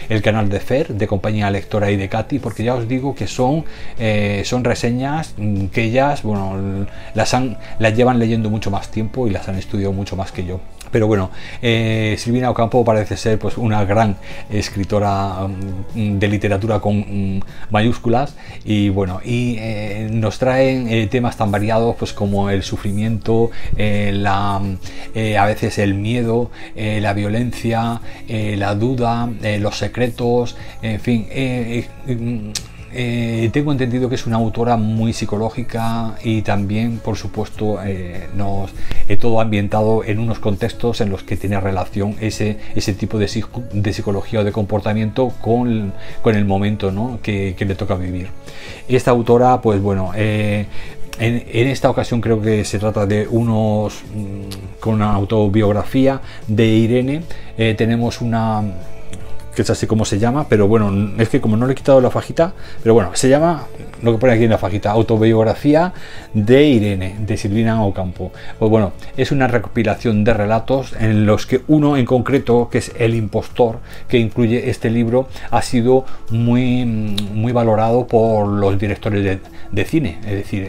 el 0.09 0.23
canal 0.23 0.49
de 0.49 0.61
Fer, 0.61 0.89
de 0.89 1.07
Compañía 1.07 1.51
Lectora 1.51 1.91
y 1.91 1.97
de 1.97 2.09
Katy, 2.09 2.39
porque 2.39 2.65
ya 2.65 2.75
os 2.75 2.89
digo 2.89 3.15
que 3.15 3.27
son, 3.27 3.65
eh, 3.99 4.43
son 4.45 4.65
reseñas 4.65 5.35
que 5.73 5.83
ellas, 5.85 6.23
bueno, 6.23 6.87
las, 7.15 7.35
han, 7.35 7.59
las 7.79 7.97
llevan 7.97 8.19
leyendo 8.19 8.51
mucho 8.51 8.71
más 8.71 8.91
tiempo 8.91 9.27
y 9.27 9.31
las 9.31 9.49
han 9.49 9.57
estudiado 9.57 9.93
mucho 9.93 10.17
más 10.17 10.33
que 10.33 10.45
yo. 10.45 10.61
Pero 10.95 11.09
bueno, 11.09 11.33
eh, 11.61 12.15
Silvina 12.19 12.51
Ocampo 12.51 12.85
parece 12.85 13.17
ser 13.17 13.37
pues, 13.41 13.59
una 13.59 13.85
gran 13.85 14.17
escritora 14.49 15.49
mm, 15.93 16.21
de 16.21 16.29
literatura 16.29 16.79
con 16.79 16.99
mm, 16.99 17.41
mayúsculas. 17.71 18.37
Y 18.65 18.91
bueno, 18.91 19.21
y 19.25 19.57
eh, 19.59 20.09
nos 20.13 20.39
traen 20.39 20.87
eh, 20.89 21.09
temas 21.09 21.37
tan 21.37 21.51
variados 21.51 21.97
pues, 21.97 22.13
como 22.13 22.49
el 22.49 22.63
sufrimiento, 22.63 23.51
la, 23.77 24.55
a 24.55 25.47
veces 25.47 25.79
el 25.79 25.95
miedo, 25.95 26.53
la 26.77 27.13
violencia, 27.13 28.01
la 28.29 28.75
duda, 28.77 29.29
los 29.59 29.77
secretos, 29.77 30.57
en 30.81 31.01
fin 31.01 31.27
eh, 32.97 33.51
tengo 33.53 33.73
entendido 33.73 34.09
que 34.09 34.15
es 34.15 34.25
una 34.27 34.37
autora 34.37 34.77
muy 34.77 35.13
psicológica 35.13 36.15
y 36.23 36.43
también, 36.43 36.99
por 36.99 37.17
supuesto, 37.17 37.79
eh, 37.85 38.29
nos, 38.37 38.71
he 39.09 39.17
todo 39.17 39.41
ambientado 39.41 40.05
en 40.05 40.21
unos 40.21 40.39
contextos 40.39 41.01
en 41.01 41.11
los 41.11 41.25
que 41.25 41.37
tiene 41.37 41.59
relación 41.59 42.15
ese, 42.21 42.59
ese 42.77 42.95
tipo 42.95 43.19
de, 43.19 43.29
de 43.73 43.93
psicología 43.93 44.41
o 44.41 44.45
de 44.45 44.53
comportamiento 44.53 45.33
con, 45.41 45.93
con 46.23 46.37
el 46.37 46.45
momento 46.45 46.93
¿no? 46.93 47.19
que, 47.21 47.57
le 47.59 47.75
toca 47.75 47.97
vivir. 47.97 48.29
Esta 48.87 49.11
autora, 49.11 49.61
pues 49.61 49.83
bueno, 49.83 50.13
eh, 50.15 50.67
en, 51.19 51.45
en, 51.49 51.69
esta 51.69 51.91
ocasión 51.91 52.21
creo 52.21 52.41
que 52.41 52.65
se 52.65 52.79
trata 52.79 53.07
de 53.07 53.27
unos 53.29 54.03
mm, 54.15 54.79
con 54.79 54.95
una 54.95 55.13
autobiografía 55.13 56.21
de 56.47 56.67
Irene. 56.67 57.23
tenemos 57.77 58.21
una 58.21 58.63
que 59.55 59.63
es 59.63 59.71
así 59.71 59.87
como 59.87 60.05
se 60.05 60.19
llama, 60.19 60.47
pero 60.49 60.69
bueno, 60.69 61.13
es 61.19 61.29
que 61.29 61.41
como 61.41 61.57
no 61.57 61.67
le 61.67 61.73
he 61.73 61.77
quitado 61.77 62.01
la 62.01 62.11
fajita, 62.11 62.53
pero 62.83 62.95
bueno, 62.95 63.11
se 63.15 63.29
llama, 63.29 63.67
lo 64.03 64.13
que 64.13 64.19
pone 64.19 64.33
aquí 64.33 64.45
en 64.45 64.51
la 64.51 64.59
fajita, 64.59 64.91
autobiografía 64.91 65.93
de 66.33 66.65
Irene, 66.65 67.17
de 67.21 67.37
Silvina 67.37 67.83
Ocampo. 67.85 68.33
Pues 68.59 68.71
bueno, 68.71 68.93
es 69.17 69.33
una 69.33 69.47
recopilación 69.47 70.25
de 70.25 70.35
relatos 70.35 70.95
en 70.99 71.27
los 71.27 71.47
que 71.47 71.63
uno 71.69 71.97
en 71.97 72.05
concreto, 72.05 72.69
que 72.71 72.79
es 72.79 72.93
El 72.99 73.15
impostor, 73.15 73.79
que 74.09 74.19
incluye 74.19 74.71
este 74.71 74.91
libro, 74.91 75.29
ha 75.51 75.63
sido 75.63 76.05
muy, 76.31 76.85
muy 76.85 77.53
valorado 77.53 78.07
por 78.07 78.47
los 78.49 78.79
directores 78.79 79.25
de, 79.25 79.41
de 79.71 79.85
cine, 79.85 80.19
es 80.27 80.33
decir, 80.33 80.69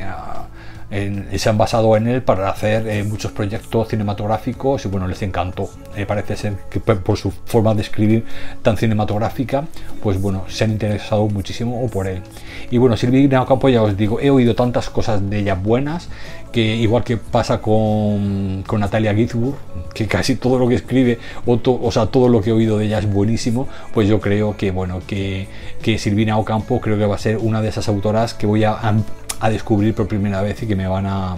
se 1.36 1.50
han 1.50 1.58
basado 1.58 1.96
en 1.98 2.08
él 2.08 2.22
para 2.22 2.50
hacer 2.50 2.88
eh, 2.88 3.04
muchos 3.04 3.32
proyectos 3.32 3.90
cinematográficos 3.90 4.86
y 4.86 4.88
bueno, 4.88 5.08
les 5.08 5.22
encantó. 5.22 5.70
me 5.96 6.06
parece 6.06 6.36
ser 6.36 6.54
que 6.70 6.80
por 6.80 7.18
su 7.18 7.32
forma 7.32 7.74
de 7.74 7.82
escribir 7.82 8.26
tan 8.62 8.78
cinematográfica, 8.78 9.66
pues 10.02 10.22
bueno, 10.22 10.46
se 10.48 10.64
han 10.64 10.72
interesado 10.72 11.28
muchísimo 11.28 11.86
por 11.90 12.08
él. 12.08 12.22
Y 12.72 12.78
bueno, 12.78 12.98
Silvina 12.98 13.42
Ocampo, 13.42 13.70
ya 13.70 13.82
os 13.82 13.98
digo, 13.98 14.20
he 14.20 14.30
oído 14.30 14.56
tantas 14.56 14.90
cosas 14.90 15.30
de 15.30 15.40
ella 15.40 15.56
buenas 15.56 16.10
que 16.52 16.62
igual 16.62 17.04
que 17.04 17.18
pasa 17.18 17.60
con, 17.60 18.64
con 18.66 18.80
Natalia 18.80 19.14
Ginsburg, 19.14 19.58
que 19.94 20.08
casi 20.08 20.38
todo 20.38 20.58
lo 20.58 20.70
que 20.70 20.76
escribe, 20.76 21.20
o, 21.46 21.60
o, 21.62 21.92
sea, 21.92 22.06
todo 22.06 22.30
lo 22.30 22.42
que 22.42 22.52
he 22.52 22.54
oído 22.54 22.78
de 22.78 22.86
ella 22.86 23.00
es 23.00 23.12
buenísimo, 23.12 23.68
pues 23.94 24.08
yo 24.08 24.22
creo 24.22 24.56
que 24.56 24.72
bueno, 24.72 25.02
que, 25.06 25.50
que 25.82 25.98
Silvina 25.98 26.38
Ocampo 26.38 26.80
creo 26.80 26.98
que 26.98 27.06
va 27.06 27.16
a 27.16 27.18
ser 27.20 27.40
una 27.40 27.62
de 27.62 27.68
esas 27.68 27.90
autoras 27.90 28.34
que 28.34 28.48
voy 28.48 28.64
a 28.64 28.72
a 29.40 29.50
descubrir 29.50 29.94
por 29.94 30.08
primera 30.08 30.42
vez 30.42 30.62
y 30.64 30.68
que 30.68 30.76
me 30.76 30.88
van 30.88 31.06
a, 31.06 31.38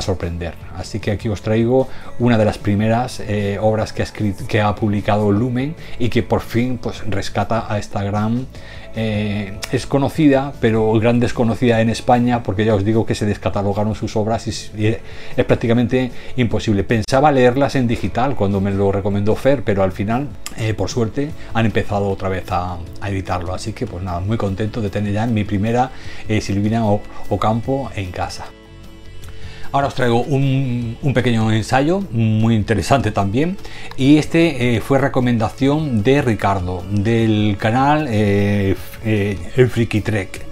sorprender. 0.00 0.54
Así 0.76 1.00
que 1.00 1.10
aquí 1.10 1.28
os 1.28 1.42
traigo 1.42 1.88
una 2.20 2.38
de 2.38 2.44
las 2.44 2.58
primeras 2.58 3.18
eh, 3.18 3.58
obras 3.60 3.92
que 3.92 4.04
ha, 4.04 4.06
que 4.46 4.60
ha 4.60 4.72
publicado 4.76 5.32
Lumen 5.32 5.74
y 5.98 6.10
que 6.10 6.22
por 6.22 6.42
fin 6.42 6.78
pues, 6.78 7.02
rescata 7.08 7.66
a 7.68 7.78
esta 7.78 8.02
gran... 8.04 8.46
Eh, 8.96 9.56
es 9.72 9.86
conocida, 9.86 10.52
pero 10.60 10.92
gran 10.94 11.20
desconocida 11.20 11.80
en 11.80 11.90
España, 11.90 12.42
porque 12.42 12.64
ya 12.64 12.74
os 12.74 12.84
digo 12.84 13.06
que 13.06 13.14
se 13.14 13.26
descatalogaron 13.26 13.94
sus 13.94 14.16
obras 14.16 14.46
y, 14.46 14.86
es 14.86 15.44
prácticamente 15.46 16.10
imposible. 16.36 16.84
Pensaba 16.84 17.30
leerlas 17.32 17.76
en 17.76 17.86
digital 17.86 18.34
cuando 18.34 18.60
me 18.60 18.72
lo 18.72 18.90
recomendó 18.90 19.36
Fer, 19.36 19.62
pero 19.62 19.82
al 19.82 19.92
final, 19.92 20.28
eh, 20.56 20.74
por 20.74 20.88
suerte, 20.88 21.30
han 21.54 21.66
empezado 21.66 22.08
otra 22.08 22.28
vez 22.28 22.44
a, 22.50 22.78
editarlo. 23.06 23.54
Así 23.54 23.72
que, 23.72 23.86
pues 23.86 24.02
nada, 24.02 24.20
muy 24.20 24.36
contento 24.36 24.80
de 24.80 24.90
tener 24.90 25.12
ya 25.12 25.26
mi 25.26 25.44
primera 25.44 25.90
Silvina 26.40 26.84
Ocampo 27.28 27.90
en 27.94 28.10
casa. 28.10 28.46
Ahora 29.72 29.86
os 29.86 29.94
traigo 29.94 30.22
un, 30.22 30.96
pequeño 31.14 31.52
ensayo 31.52 32.02
muy 32.10 32.56
interesante 32.56 33.12
también 33.12 33.56
y 33.96 34.16
este 34.16 34.76
eh, 34.76 34.80
fue 34.80 34.98
recomendación 34.98 36.02
de 36.02 36.22
Ricardo 36.22 36.82
del 36.90 37.56
canal 37.56 38.08
eh, 38.10 38.74
eh, 39.04 39.38
El 39.56 39.68
Friki 39.70 40.00
Trek. 40.00 40.49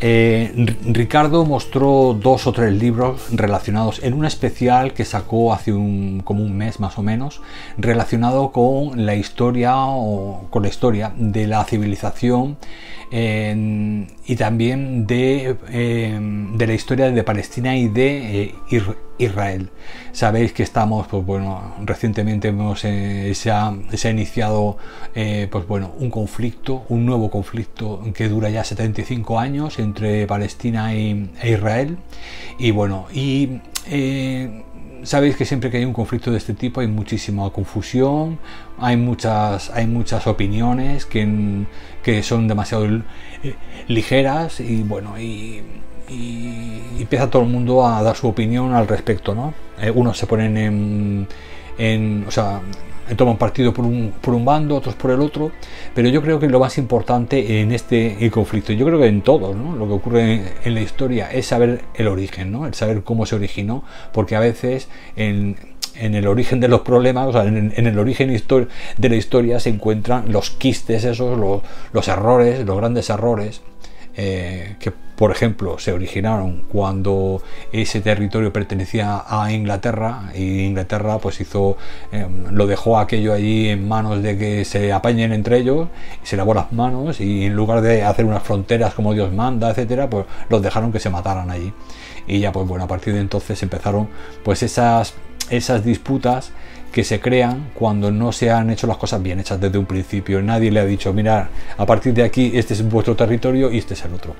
Ricardo 0.00 1.44
mostró 1.44 2.16
dos 2.20 2.46
o 2.46 2.52
tres 2.52 2.72
libros 2.72 3.28
relacionados 3.32 4.00
en 4.02 4.14
un 4.14 4.24
especial 4.24 4.92
que 4.92 5.04
sacó 5.04 5.52
hace 5.52 5.72
un, 5.72 6.20
como 6.24 6.42
un 6.42 6.56
mes 6.56 6.78
más 6.78 6.98
o 6.98 7.02
menos, 7.02 7.40
relacionado 7.76 8.52
con 8.52 9.06
la 9.06 9.16
historia 9.16 9.74
o 9.76 10.46
con 10.50 10.62
la 10.62 10.68
historia 10.68 11.12
de 11.16 11.46
la 11.46 11.64
civilización 11.64 12.56
y 13.10 14.36
también 14.36 15.06
de, 15.06 15.56
em, 15.70 16.56
de, 16.56 16.66
la 16.66 16.74
historia 16.74 17.10
de 17.10 17.22
Palestina 17.24 17.76
y 17.76 17.88
de 17.88 18.42
eh, 18.42 18.54
Israel. 19.18 19.70
Sabéis 20.12 20.52
que 20.52 20.62
estamos, 20.62 21.06
pues 21.08 21.24
bueno, 21.24 21.74
recientemente 21.84 22.48
hemos, 22.48 22.84
eh, 22.84 23.32
se, 23.34 23.50
ha, 23.50 23.72
iniciado 24.10 24.78
eh, 25.14 25.48
pues 25.50 25.66
bueno, 25.66 25.92
un 25.98 26.10
conflicto, 26.10 26.84
un 26.88 27.04
nuevo 27.06 27.30
conflicto 27.30 28.02
que 28.14 28.28
dura 28.28 28.50
ya 28.50 28.64
75 28.64 29.38
años 29.38 29.78
entre 29.78 30.26
Palestina 30.26 30.94
y, 30.94 31.30
e 31.42 31.50
Israel. 31.52 31.98
Y 32.58 32.70
bueno, 32.70 33.06
y 33.12 33.60
sabéis 35.02 35.36
que 35.36 35.44
siempre 35.44 35.70
que 35.70 35.78
hay 35.78 35.84
un 35.84 35.92
conflicto 35.92 36.30
de 36.30 36.38
este 36.38 36.54
tipo 36.54 36.80
hay 36.80 36.86
muchísima 36.86 37.48
confusión, 37.50 38.38
hay 38.78 38.96
muchas, 38.96 39.70
hay 39.70 39.86
muchas 39.86 40.26
opiniones 40.26 41.06
que, 41.06 41.64
que 42.02 42.22
son 42.22 42.48
demasiado 42.48 42.86
eh, 42.86 43.54
ligeras 43.86 44.60
y 44.60 44.82
bueno, 44.82 45.18
y, 45.18 45.62
empieza 46.10 47.30
todo 47.30 47.42
el 47.42 47.48
mundo 47.48 47.86
a 47.86 48.02
dar 48.02 48.16
su 48.16 48.28
opinión 48.28 48.74
al 48.74 48.88
respecto, 48.88 49.34
¿no? 49.34 49.54
Eh, 49.80 49.90
unos 49.90 50.18
se 50.18 50.26
ponen 50.26 50.56
en, 50.56 51.28
en, 51.78 52.24
o 52.26 52.30
sea, 52.30 52.60
toman 53.16 53.36
partido 53.36 53.72
por 53.72 53.84
un, 53.84 54.12
por 54.20 54.34
un 54.34 54.44
bando, 54.44 54.76
otros 54.76 54.94
por 54.94 55.10
el 55.10 55.20
otro, 55.20 55.50
pero 55.94 56.08
yo 56.08 56.22
creo 56.22 56.38
que 56.38 56.48
lo 56.48 56.60
más 56.60 56.78
importante 56.78 57.60
en 57.60 57.72
este 57.72 58.30
conflicto, 58.30 58.72
yo 58.72 58.84
creo 58.86 58.98
que 58.98 59.06
en 59.06 59.22
todo, 59.22 59.54
¿no? 59.54 59.74
lo 59.76 59.86
que 59.86 59.92
ocurre 59.92 60.42
en, 60.64 60.74
la 60.74 60.80
historia 60.80 61.30
es 61.30 61.46
saber 61.46 61.82
el 61.94 62.08
origen, 62.08 62.52
¿no? 62.52 62.66
el 62.66 62.74
saber 62.74 63.02
cómo 63.02 63.24
se 63.26 63.36
originó, 63.36 63.84
porque 64.12 64.36
a 64.36 64.40
veces 64.40 64.88
en, 65.16 65.56
en 65.94 66.14
el 66.14 66.26
origen 66.26 66.60
de 66.60 66.68
los 66.68 66.82
problemas, 66.82 67.28
o 67.28 67.32
sea, 67.32 67.44
en, 67.44 67.72
el 67.74 67.98
origen 67.98 68.28
de 68.28 69.08
la 69.08 69.16
historia 69.16 69.60
se 69.60 69.70
encuentran 69.70 70.30
los 70.30 70.50
quistes, 70.50 71.04
esos, 71.04 71.38
los, 71.38 71.62
los 71.92 72.08
errores, 72.08 72.64
los 72.66 72.76
grandes 72.76 73.08
errores 73.10 73.62
eh, 74.20 74.74
que 74.80 74.90
por 74.90 75.30
ejemplo 75.30 75.78
se 75.78 75.92
originaron 75.92 76.64
cuando 76.68 77.40
ese 77.70 78.00
territorio 78.00 78.52
pertenecía 78.52 79.22
a 79.28 79.52
Inglaterra 79.52 80.32
y 80.34 80.64
Inglaterra 80.64 81.18
pues 81.18 81.40
hizo 81.40 81.76
em, 82.10 82.46
lo 82.50 82.66
dejó 82.66 82.98
aquello 82.98 83.32
allí 83.32 83.68
en 83.68 83.86
manos 83.86 84.20
de 84.20 84.36
que 84.36 84.64
se 84.64 84.92
apañen 84.92 85.32
entre 85.32 85.58
ellos 85.58 85.86
se 86.24 86.36
lavó 86.36 86.52
las 86.52 86.72
manos 86.72 87.20
y 87.20 87.44
en 87.44 87.54
lugar 87.54 87.80
de 87.80 88.02
hacer 88.02 88.24
unas 88.24 88.42
fronteras 88.42 88.92
como 88.92 89.14
Dios 89.14 89.32
manda 89.32 89.70
etcétera 89.70 90.10
pues 90.10 90.26
los 90.48 90.62
dejaron 90.62 90.90
que 90.90 90.98
se 90.98 91.10
mataran 91.10 91.48
allí. 91.50 91.72
Y 92.26 92.40
ya 92.40 92.50
pues 92.50 92.66
bueno 92.66 92.84
a 92.84 92.88
partir 92.88 93.14
de 93.14 93.20
entonces 93.20 93.62
empezaron 93.62 94.08
pues 94.42 94.64
esas 94.64 95.14
esas 95.50 95.84
disputas 95.84 96.52
que 96.92 97.04
se 97.04 97.20
crean 97.20 97.70
cuando 97.74 98.10
no 98.10 98.32
se 98.32 98.50
han 98.50 98.70
hecho 98.70 98.86
las 98.86 98.96
cosas 98.96 99.22
bien 99.22 99.40
hechas 99.40 99.60
desde 99.60 99.78
un 99.78 99.86
principio. 99.86 100.40
Nadie 100.42 100.70
le 100.70 100.80
ha 100.80 100.84
dicho, 100.86 101.12
mira, 101.12 101.50
a 101.76 101.86
partir 101.86 102.14
de 102.14 102.22
aquí 102.22 102.52
este 102.54 102.74
es 102.74 102.88
vuestro 102.88 103.14
territorio 103.14 103.70
y 103.70 103.78
este 103.78 103.94
es 103.94 104.04
el 104.04 104.14
otro. 104.14 104.34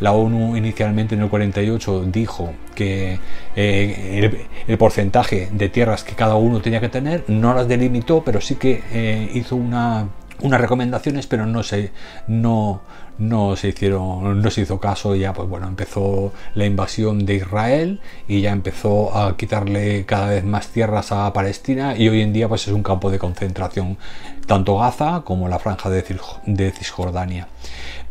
La 0.00 0.12
ONU 0.12 0.56
inicialmente 0.56 1.14
en 1.14 1.22
el 1.22 1.28
48 1.28 2.04
dijo 2.06 2.54
que 2.74 3.18
eh, 3.54 4.40
el, 4.66 4.78
porcentaje 4.78 5.50
de 5.52 5.68
tierras 5.68 6.02
que 6.02 6.14
cada 6.14 6.36
uno 6.36 6.60
tenía 6.60 6.80
que 6.80 6.88
tener 6.88 7.24
no 7.28 7.52
las 7.52 7.68
delimitó, 7.68 8.24
pero 8.24 8.40
sí 8.40 8.54
que 8.54 8.82
eh, 8.92 9.30
hizo 9.34 9.56
una 9.56 10.08
unas 10.42 10.60
recomendaciones, 10.60 11.26
pero 11.26 11.46
no 11.46 11.62
se, 11.62 11.90
no, 12.26 12.82
no 13.18 13.56
se 13.56 13.68
hicieron, 13.68 14.40
no 14.40 14.50
se 14.50 14.62
hizo 14.62 14.80
caso. 14.80 15.14
Ya, 15.14 15.32
pues 15.32 15.48
bueno, 15.48 15.68
empezó 15.68 16.32
la 16.54 16.64
invasión 16.64 17.26
de 17.26 17.36
Israel 17.36 18.00
y 18.28 18.40
ya 18.40 18.52
empezó 18.52 19.16
a 19.16 19.36
quitarle 19.36 20.04
cada 20.06 20.28
vez 20.28 20.44
más 20.44 20.68
tierras 20.68 21.12
a 21.12 21.32
Palestina. 21.32 21.96
Y 21.96 22.08
hoy 22.08 22.22
en 22.22 22.32
día, 22.32 22.48
pues 22.48 22.66
es 22.66 22.72
un 22.72 22.82
campo 22.82 23.10
de 23.10 23.18
concentración, 23.18 23.98
tanto 24.46 24.78
Gaza 24.78 25.22
como 25.24 25.48
la 25.48 25.58
franja 25.58 25.90
de, 25.90 26.04
de 26.46 26.70
Cisjordania. 26.70 27.48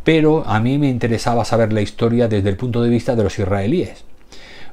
Pero 0.04 0.46
a 0.46 0.60
mí 0.60 0.78
me 0.78 0.90
interesaba 0.90 1.46
saber 1.46 1.74
la 1.74 1.82
historia 1.82 2.28
desde 2.28 2.50
el 2.50 2.58
punto 2.58 2.82
de 2.82 2.90
vista 2.90 3.16
de 3.16 3.24
los 3.24 3.38
israelíes 3.38 4.09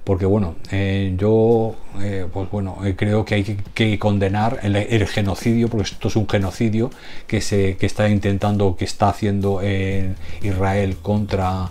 porque 0.06 0.25
bueno, 0.25 0.54
eh, 0.70 1.14
yo 1.18 1.75
eh, 2.00 2.28
pues 2.32 2.48
bueno, 2.48 2.78
eh, 2.84 2.94
creo 2.96 3.25
que 3.25 3.34
hay 3.34 3.42
que, 3.75 3.98
condenar 3.98 4.60
el, 4.62 5.04
genocidio, 5.08 5.68
porque 5.68 5.82
esto 5.82 6.06
es 6.06 6.14
un 6.14 6.28
genocidio 6.28 6.92
que 7.26 7.40
se 7.40 7.76
que 7.76 7.86
está 7.86 8.08
intentando, 8.08 8.76
que 8.76 8.84
está 8.84 9.08
haciendo 9.08 9.60
Israel 10.42 10.96
contra 11.02 11.70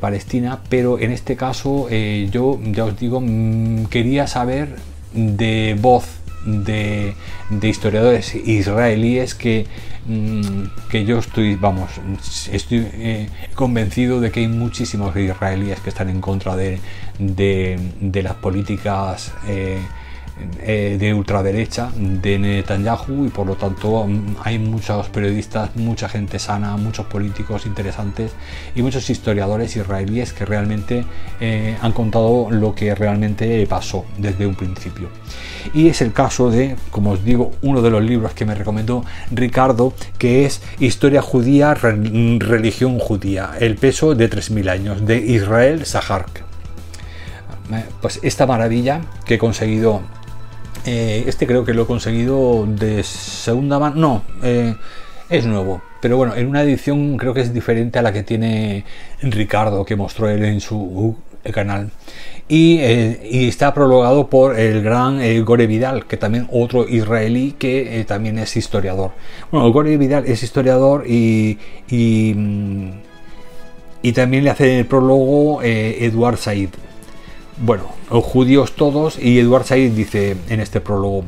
Palestina, 0.00 0.60
pero 0.68 1.00
en 1.00 1.10
este 1.10 1.34
caso 1.34 1.88
yo 1.90 2.60
ya 2.62 2.84
os 2.84 2.96
digo, 2.96 3.20
mm, 3.20 3.86
quería 3.86 4.28
saber 4.28 4.76
de 5.12 5.76
voz 5.80 6.04
de, 6.46 7.14
historiadores 7.60 8.36
israelíes 8.36 9.34
que, 9.34 9.66
mm, 10.06 10.88
que, 10.88 11.04
yo 11.04 11.18
estoy, 11.18 11.56
vamos, 11.56 11.90
estoy 12.50 12.88
eh, 12.92 13.28
convencido 13.54 14.20
de 14.20 14.30
que 14.30 14.40
hay 14.40 14.48
muchísimos 14.48 15.14
israelíes 15.16 15.80
que 15.80 15.90
están 15.90 16.08
en 16.08 16.20
contra 16.20 16.56
de, 16.56 16.80
de, 17.18 18.22
las 18.22 18.34
políticas. 18.34 19.32
Eh, 19.46 19.80
eh, 20.62 20.96
de 20.98 21.12
ultraderecha 21.12 21.90
de 21.94 22.38
Netanyahu 22.38 23.26
y 23.26 23.28
por 23.28 23.46
lo 23.46 23.56
tanto 23.56 24.06
mm, 24.06 24.36
hay 24.42 24.58
muchos 24.58 25.08
periodistas, 25.10 25.76
mucha 25.76 26.08
gente 26.08 26.38
sana, 26.38 26.76
muchos 26.76 27.06
políticos 27.06 27.66
interesantes 27.66 28.32
y 28.74 28.82
muchos 28.82 29.10
historiadores 29.10 29.76
israelíes 29.76 30.32
que 30.32 30.46
realmente 30.46 31.04
eh, 31.40 31.76
han 31.82 31.92
contado 31.92 32.48
lo 32.50 32.74
que 32.74 32.94
realmente 32.94 33.66
pasó 33.66 34.06
desde 34.16 34.46
un 34.46 34.54
principio. 34.54 35.08
Y 35.74 35.88
es 35.88 36.00
el 36.00 36.12
caso 36.12 36.50
de, 36.50 36.76
como 36.90 37.12
os 37.12 37.24
digo, 37.24 37.52
uno 37.62 37.82
de 37.82 37.90
los 37.90 38.02
libros 38.02 38.32
que 38.32 38.44
me 38.44 38.54
recomendó 38.54 39.04
Ricardo, 39.30 39.92
que 40.18 40.44
es 40.44 40.62
Historia 40.78 41.22
judía, 41.22 41.74
religión 41.74 42.98
judía, 42.98 43.50
el 43.60 43.76
peso 43.76 44.14
de 44.14 44.30
3.000 44.30 44.70
años, 44.70 45.06
de 45.06 45.18
Israel 45.18 45.84
Sahark. 45.84 46.42
Eh, 47.72 47.84
pues 48.00 48.18
esta 48.22 48.46
maravilla 48.46 49.02
que 49.24 49.34
he 49.34 49.38
conseguido 49.38 50.02
eh, 50.84 51.24
este 51.26 51.46
creo 51.46 51.64
que 51.64 51.74
lo 51.74 51.82
he 51.82 51.86
conseguido 51.86 52.66
de 52.66 53.02
segunda 53.02 53.78
mano. 53.78 53.96
No, 53.96 54.22
eh, 54.42 54.74
es 55.30 55.46
nuevo. 55.46 55.82
Pero 56.00 56.16
bueno, 56.16 56.34
en 56.34 56.48
una 56.48 56.62
edición 56.62 57.16
creo 57.16 57.32
que 57.34 57.40
es 57.40 57.54
diferente 57.54 57.98
a 57.98 58.02
la 58.02 58.12
que 58.12 58.22
tiene 58.22 58.84
Ricardo, 59.22 59.84
que 59.84 59.96
mostró 59.96 60.28
él 60.28 60.44
en 60.44 60.60
su 60.60 61.16
canal. 61.52 61.90
Y, 62.48 62.78
eh, 62.80 63.48
está 63.48 63.72
prologado 63.72 64.28
por 64.28 64.58
el 64.58 64.82
gran 64.82 65.20
Gore 65.44 65.66
Vidal, 65.66 66.06
que 66.06 66.16
también 66.16 66.48
otro 66.50 66.88
israelí 66.88 67.52
que 67.52 68.04
también 68.06 68.38
es 68.38 68.56
historiador. 68.56 69.12
Bueno, 69.50 69.70
Gore 69.72 69.96
Vidal 69.96 70.24
es 70.26 70.42
historiador 70.42 71.04
y, 71.06 71.58
y, 71.88 72.34
mm, 72.34 72.90
y 74.02 74.12
también 74.12 74.44
le 74.44 74.50
hace 74.50 74.80
el 74.80 74.86
prólogo 74.86 75.62
Eduard 75.62 76.36
Said 76.36 76.70
bueno, 77.58 77.84
judíos 78.08 78.72
todos, 78.72 79.18
y 79.18 79.38
Eduard 79.38 79.64
Said 79.64 79.92
dice 79.92 80.36
en 80.48 80.60
este 80.60 80.80
prólogo, 80.80 81.24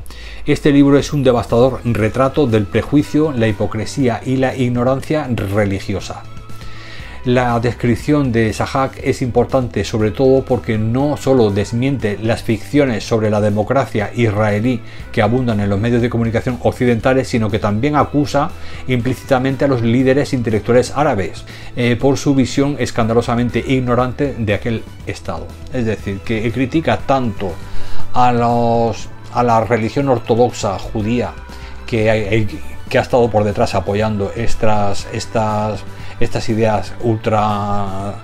este 0.46 0.72
libro 0.72 0.98
es 0.98 1.12
un 1.12 1.22
devastador 1.22 1.80
retrato 1.84 2.46
del 2.46 2.64
prejuicio, 2.64 3.32
la 3.32 3.48
hipocresía 3.48 4.20
y 4.24 4.36
la 4.36 4.56
ignorancia 4.56 5.28
religiosa. 5.28 6.22
La 7.24 7.58
descripción 7.58 8.32
de 8.32 8.52
Sahak 8.52 9.00
es 9.02 9.22
importante 9.22 9.82
sobre 9.84 10.10
todo 10.10 10.44
porque 10.44 10.76
no 10.76 11.16
solo 11.16 11.50
desmiente 11.50 12.18
las 12.20 12.42
ficciones 12.42 13.02
sobre 13.02 13.30
la 13.30 13.40
democracia 13.40 14.10
israelí 14.14 14.82
que 15.10 15.22
abundan 15.22 15.60
en 15.60 15.70
los 15.70 15.80
medios 15.80 16.02
de 16.02 16.10
comunicación 16.10 16.58
occidentales, 16.62 17.26
sino 17.26 17.48
que 17.48 17.58
también 17.58 17.96
acusa 17.96 18.50
implícitamente 18.88 19.64
a 19.64 19.68
los 19.68 19.80
líderes 19.80 20.34
intelectuales 20.34 20.92
árabes 20.94 21.46
eh, 21.76 21.96
por 21.96 22.18
su 22.18 22.34
visión 22.34 22.76
escandalosamente 22.78 23.64
ignorante 23.66 24.34
de 24.36 24.52
aquel 24.52 24.82
Estado. 25.06 25.46
Es 25.72 25.86
decir, 25.86 26.18
que 26.18 26.52
critica 26.52 26.98
tanto 27.06 27.54
a, 28.12 28.32
los, 28.32 29.08
a 29.32 29.42
la 29.42 29.64
religión 29.64 30.10
ortodoxa 30.10 30.78
judía 30.78 31.32
que, 31.86 32.46
que 32.90 32.98
ha 32.98 33.02
estado 33.02 33.30
por 33.30 33.44
detrás 33.44 33.74
apoyando 33.74 34.30
estas, 34.36 35.06
estas 35.10 35.84
estas 36.24 36.48
ideas 36.48 36.92
ultra 37.02 38.14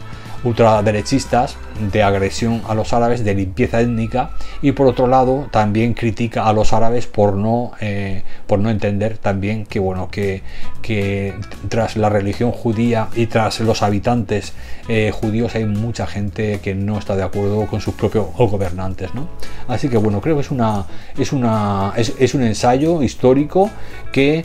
ultraderechistas 0.43 1.57
de 1.93 2.03
agresión 2.03 2.63
a 2.69 2.75
los 2.75 2.93
árabes, 2.93 3.25
de 3.25 3.35
limpieza 3.35 3.81
étnica, 3.81 4.31
y 4.63 4.73
por 4.73 4.87
otro 4.87 5.07
lado 5.07 5.49
también 5.51 5.95
critica 5.95 6.47
a 6.47 6.53
los 6.53 6.73
árabes 6.73 7.07
por 7.07 7.35
no, 7.35 7.73
eh, 7.81 8.23
por 8.47 8.59
no 8.59 8.71
entender 8.71 9.19
también 9.19 9.67
que, 9.67 9.79
bueno, 9.79 10.11
que, 10.11 10.43
que, 10.83 11.35
tras 11.69 11.97
la 11.97 12.09
religión 12.09 12.53
judía 12.53 13.09
y 13.15 13.27
tras 13.27 13.61
los 13.61 13.83
habitantes 13.83 14.53
eh, 14.89 15.13
judíos 15.13 15.55
hay 15.55 15.65
mucha 15.65 16.07
gente 16.07 16.61
que 16.61 16.75
no 16.75 16.99
está 16.99 17.17
de 17.17 17.23
acuerdo 17.23 17.67
con 17.67 17.81
sus 17.81 17.95
propios 17.95 18.27
gobernantes. 18.37 19.15
¿no? 19.15 19.29
Así 19.69 19.89
que 19.89 19.97
bueno, 19.97 20.21
creo 20.21 20.37
que 20.37 20.43
es, 20.43 20.51
una, 20.51 20.87
es, 21.17 21.33
una, 21.33 21.93
es, 21.97 22.15
es 22.19 22.35
un 22.35 22.43
ensayo 22.43 23.03
histórico 23.03 23.71
que 24.13 24.45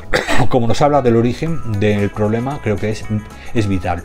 como 0.48 0.66
nos 0.66 0.80
habla 0.82 1.02
del 1.02 1.16
origen 1.16 1.60
del 1.80 2.10
problema, 2.10 2.60
creo 2.62 2.76
que 2.76 2.90
es, 2.90 3.04
es 3.54 3.66
vital. 3.66 4.04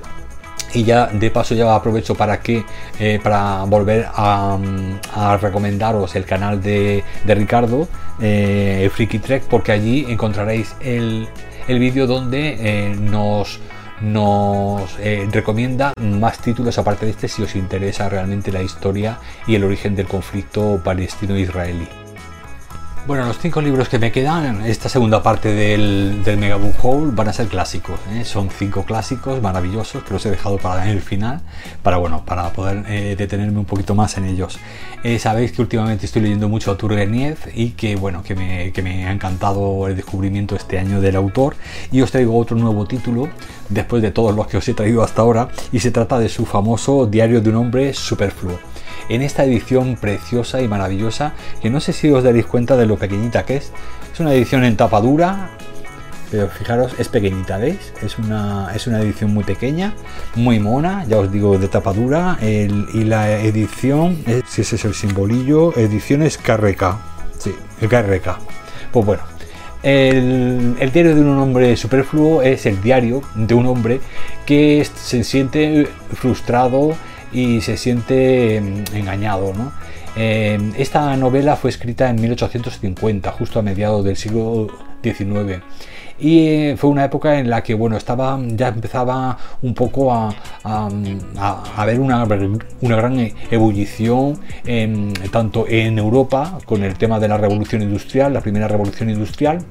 Y 0.74 0.84
ya 0.84 1.08
de 1.08 1.32
paso 1.32 1.56
ya 1.56 1.74
aprovecho 1.74 2.16
para 2.16 2.42
que 2.42 2.64
eh, 3.00 3.20
para 3.24 3.64
volver 3.64 4.08
a, 4.14 4.58
recomendaros 5.42 6.16
el 6.16 6.26
canal 6.26 6.62
de, 6.62 7.04
Ricardo, 7.26 7.88
eh, 8.22 8.90
Freaky 8.94 9.20
Trek, 9.20 9.44
porque 9.44 9.72
allí 9.72 10.06
encontraréis 10.10 10.76
el, 10.82 11.30
vídeo 11.68 12.06
donde 12.06 12.58
eh, 12.60 12.96
nos, 13.00 13.60
nos 14.02 14.98
recomienda 15.32 15.94
más 16.00 16.40
títulos 16.40 16.78
aparte 16.78 17.06
de 17.06 17.12
este 17.12 17.28
si 17.28 17.44
os 17.44 17.56
interesa 17.56 18.10
realmente 18.10 18.52
la 18.52 18.62
historia 18.62 19.20
y 19.48 19.56
el 19.56 19.64
origen 19.64 19.96
del 19.96 20.08
conflicto 20.08 20.82
palestino-israelí. 20.84 22.07
Bueno, 23.08 23.26
los 23.26 23.40
cinco 23.40 23.62
libros 23.62 23.88
que 23.88 24.00
me 24.00 24.12
quedan, 24.12 24.66
esta 24.66 24.90
segunda 24.90 25.24
parte 25.24 25.54
del, 25.54 26.26
del 26.26 26.38
Mega 26.38 26.58
Book 26.58 26.76
Haul, 26.84 27.12
van 27.14 27.30
a 27.30 27.34
ser 27.34 27.48
clásicos. 27.48 27.98
¿eh? 28.12 28.26
Son 28.26 28.50
cinco 28.50 28.84
clásicos 28.84 29.42
maravillosos 29.42 30.04
que 30.04 30.14
los 30.14 30.26
he 30.26 30.30
dejado 30.30 30.58
para 30.58 30.92
el 30.92 31.00
final, 31.00 31.40
para 31.84 31.96
bueno, 31.96 32.26
para 32.26 32.50
poder 32.52 32.84
eh, 32.90 33.16
detenerme 33.18 33.60
un 33.60 33.66
poquito 33.66 33.96
más 33.96 34.18
en 34.18 34.26
ellos. 34.26 34.60
Eh, 35.06 35.20
sabéis 35.20 35.54
que 35.54 35.62
últimamente 35.62 36.06
estoy 36.06 36.24
leyendo 36.24 36.50
mucho 36.50 36.70
a 36.70 36.78
Turgenev 36.78 37.38
y 37.56 37.70
que 37.70 37.96
bueno, 37.96 38.24
que 38.24 38.36
me, 38.36 38.74
que 38.74 38.82
me 38.82 39.08
ha 39.08 39.14
encantado 39.14 39.88
el 39.88 39.96
descubrimiento 39.96 40.58
este 40.58 40.78
año 40.78 41.00
del 41.00 41.16
autor. 41.16 41.56
Y 41.94 42.02
os 42.02 42.12
traigo 42.12 42.38
otro 42.38 42.58
nuevo 42.58 42.86
título, 42.88 43.30
después 43.70 44.02
de 44.02 44.12
todos 44.12 44.36
los 44.36 44.48
que 44.48 44.58
os 44.58 44.68
he 44.68 44.74
traído 44.74 45.02
hasta 45.02 45.22
ahora, 45.22 45.48
y 45.72 45.80
se 45.80 45.92
trata 45.92 46.20
de 46.20 46.28
su 46.28 46.46
famoso 46.46 47.06
Diario 47.06 47.40
de 47.40 47.52
un 47.52 47.56
hombre 47.56 47.94
superfluo 47.94 48.60
en 49.10 49.22
esta 49.22 49.44
edición 49.44 49.96
preciosa 49.96 50.62
y 50.62 50.68
maravillosa 50.68 51.34
que 51.62 51.70
no 51.70 51.80
sé 51.80 51.94
si 51.94 52.10
os 52.10 52.24
daréis 52.24 52.46
cuenta 52.46 52.78
de 52.78 52.86
lo 52.86 52.98
pequeñita 52.98 53.46
que 53.46 53.58
es. 53.58 53.72
Es 54.14 54.20
una 54.20 54.34
edición 54.34 54.64
en 54.64 54.78
tapa 54.78 55.02
dura, 55.02 55.50
pero 56.30 56.50
fijaros, 56.50 56.94
es 56.98 57.08
pequeñita, 57.08 57.58
¿veis? 57.58 57.94
Es 58.02 58.18
una, 58.20 58.72
es 58.76 58.88
una 58.88 59.00
edición 59.02 59.34
muy 59.34 59.44
pequeña, 59.44 59.94
muy 60.36 60.60
mona, 60.60 61.06
ya 61.06 61.18
os 61.18 61.32
digo, 61.32 61.58
de 61.58 61.68
tapa 61.68 61.94
dura. 61.94 62.38
y 62.42 63.04
la 63.04 63.40
edición, 63.40 64.24
si 64.48 64.62
ese 64.62 64.76
es 64.76 64.86
el 64.86 64.94
simbolillo, 64.94 65.78
ediciones 65.78 66.38
KRK. 66.38 66.98
Sí, 67.38 67.56
el 67.82 67.90
KRK. 67.90 68.40
Pues 68.92 69.06
bueno, 69.06 69.24
el, 69.84 70.92
diario 70.92 71.16
de 71.16 71.22
un 71.22 71.38
hombre 71.38 71.78
superfluo 71.78 72.42
es 72.42 72.66
el 72.66 72.82
diario 72.82 73.22
de 73.36 73.54
un 73.54 73.68
hombre 73.68 74.02
que 74.46 74.86
se 74.96 75.24
siente 75.24 75.88
frustrado 76.14 76.96
y 77.32 77.62
se 77.62 77.78
siente 77.78 78.62
mm, 78.62 78.96
engañado. 78.96 79.54
¿no? 79.54 79.72
Eh, 80.16 80.60
esta 80.78 81.16
novela 81.16 81.56
fue 81.56 81.70
escrita 81.70 82.10
en 82.10 82.20
1850, 82.22 83.32
justo 83.32 83.60
a 83.60 83.62
mediados 83.62 84.04
del 84.04 84.18
siglo 84.18 84.68
XIX. 85.04 85.62
Y 86.20 86.48
eh, 86.48 86.76
fue 86.78 86.90
una 86.90 87.06
época 87.06 87.38
en 87.38 87.48
la 87.48 87.62
que 87.62 87.76
bueno, 87.76 87.96
estaba, 87.96 88.40
ya 88.48 88.70
empezaba 88.70 89.38
un 89.62 89.76
poco 89.76 90.12
a, 90.12 90.34
a, 90.64 91.86
ver 91.86 92.00
una, 92.00 92.24
una, 92.82 92.96
gran 92.96 93.32
ebullición 93.52 94.40
tanto 95.32 95.68
en 95.68 96.00
Europa 96.00 96.58
con 96.66 96.84
el 96.84 96.96
tema 96.98 97.20
de 97.20 97.28
la 97.28 97.38
revolución 97.38 97.84
industrial, 97.84 98.34
la 98.34 98.42
primera 98.42 98.68
revolución 98.68 99.12
industrial, 99.12 99.64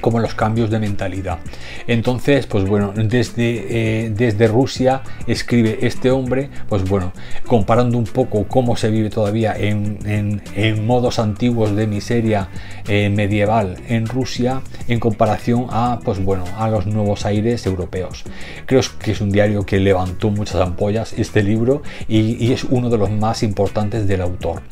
como 0.00 0.20
los 0.20 0.34
cambios 0.34 0.70
de 0.70 0.78
mentalidad. 0.78 1.38
Entonces, 1.86 2.46
pues 2.46 2.64
bueno, 2.64 2.92
desde, 2.94 4.04
eh, 4.06 4.10
desde 4.10 4.48
Rusia 4.48 5.02
escribe 5.26 5.78
este 5.82 6.10
hombre, 6.10 6.50
pues 6.68 6.88
bueno, 6.88 7.12
comparando 7.46 7.98
un 7.98 8.04
poco 8.04 8.46
cómo 8.46 8.76
se 8.76 8.90
vive 8.90 9.10
todavía 9.10 9.54
en, 9.56 10.38
modos 10.86 11.18
antiguos 11.18 11.74
de 11.74 11.86
miseria 11.86 12.48
eh, 12.86 13.10
medieval 13.10 13.76
en 13.88 14.06
Rusia 14.06 14.62
en 14.86 15.00
comparación 15.00 15.66
a, 15.70 16.00
pues 16.04 16.22
bueno, 16.22 16.44
a 16.56 16.68
los 16.68 16.86
nuevos 16.86 17.26
aires 17.26 17.66
europeos. 17.66 18.24
Creo 18.66 18.80
que 18.98 19.12
es 19.12 19.20
un 19.20 19.30
diario 19.30 19.64
que 19.64 19.78
levantó 19.80 20.30
muchas 20.30 20.56
ampollas 20.56 21.12
este 21.14 21.42
libro 21.42 21.82
y 22.08 22.52
es 22.52 22.64
uno 22.64 22.90
de 22.90 22.98
los 22.98 23.10
más 23.10 23.42
importantes 23.42 24.06
del 24.06 24.22
autor. 24.22 24.62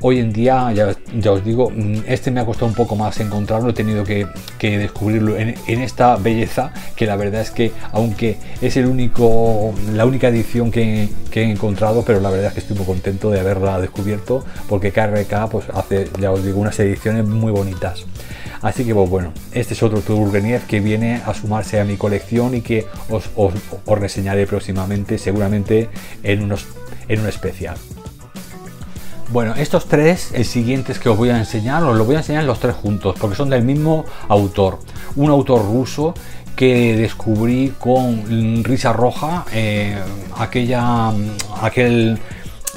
Hoy 0.00 0.20
en 0.20 0.32
día, 0.32 0.72
ya, 0.72 1.32
os 1.32 1.44
digo, 1.44 1.70
mm, 1.70 2.04
este 2.06 2.30
me 2.30 2.40
ha 2.40 2.46
costado 2.46 2.66
un 2.66 2.74
poco 2.74 2.94
más 2.96 3.18
encontrarlo, 3.20 3.70
he 3.70 3.72
tenido 3.72 4.04
que, 4.04 4.26
descubrirlo 4.60 5.36
en, 5.36 5.56
esta 5.66 6.16
belleza, 6.16 6.72
que 6.94 7.06
la 7.06 7.16
verdad 7.16 7.40
es 7.40 7.50
que, 7.50 7.72
aunque 7.92 8.36
es 8.60 8.76
el 8.76 8.86
único, 8.86 9.74
la 9.92 10.06
única 10.06 10.28
edición 10.28 10.70
que, 10.70 11.08
he 11.32 11.42
encontrado, 11.42 12.02
pero 12.04 12.18
la 12.18 12.30
verdad 12.30 12.48
es 12.48 12.54
que 12.54 12.60
estoy 12.60 12.76
muy 12.76 12.86
contento 12.86 13.30
de 13.30 13.38
haberla 13.38 13.80
descubierto, 13.80 14.44
porque 14.68 14.90
KRK 14.90 15.48
pues, 15.50 15.66
hace, 15.72 16.08
ya 16.20 16.32
os 16.32 16.44
digo, 16.44 16.60
unas 16.60 16.78
ediciones 16.80 17.24
muy 17.24 17.52
bonitas. 17.52 18.04
Así 18.62 18.84
que 18.84 18.94
pues, 18.94 19.08
bueno, 19.08 19.32
este 19.52 19.74
es 19.74 19.82
otro 19.82 20.00
Turgenev 20.00 20.66
que 20.66 20.80
viene 20.80 21.22
a 21.24 21.34
sumarse 21.34 21.80
a 21.80 21.84
mi 21.84 21.96
colección 21.96 22.54
y 22.54 22.60
que 22.60 22.86
os, 23.08 23.30
os, 23.36 23.54
reseñaré 23.86 24.46
próximamente, 24.46 25.18
seguramente 25.18 25.88
en, 26.22 26.42
unos, 26.42 26.66
en 27.08 27.20
un 27.20 27.26
especial. 27.28 27.76
Bueno, 29.30 29.54
estos 29.56 29.86
tres 29.86 30.32
siguientes 30.44 30.98
que 30.98 31.10
os 31.10 31.16
voy 31.18 31.28
a 31.28 31.36
enseñar, 31.36 31.82
os 31.84 31.94
los 31.94 32.06
voy 32.06 32.16
a 32.16 32.20
enseñar 32.20 32.44
los 32.44 32.60
tres 32.60 32.74
juntos, 32.74 33.14
porque 33.20 33.36
son 33.36 33.50
del 33.50 33.62
mismo 33.62 34.06
autor. 34.26 34.78
Un 35.16 35.30
autor 35.30 35.66
ruso 35.66 36.14
que 36.56 36.96
descubrí 36.96 37.74
con 37.78 38.64
Risa 38.64 38.94
Roja, 38.94 39.44
eh, 39.52 39.98
aquella, 40.38 41.12
aquel, 41.60 42.18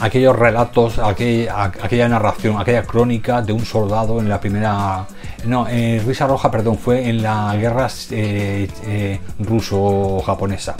aquellos 0.01 0.37
relatos, 0.37 0.99
aquella, 0.99 2.09
narración, 2.09 2.59
aquella 2.59 2.83
crónica 2.83 3.41
de 3.41 3.53
un 3.53 3.65
soldado 3.65 4.19
en 4.19 4.27
la 4.27 4.41
primera... 4.41 5.07
No, 5.45 5.67
eh, 5.69 6.03
Risa 6.05 6.27
Roja, 6.27 6.51
perdón, 6.51 6.77
fue 6.77 7.07
en 7.07 7.23
la 7.23 7.55
guerra 7.55 7.87
eh, 8.11 8.67
eh, 8.85 9.19
ruso-japonesa 9.39 10.75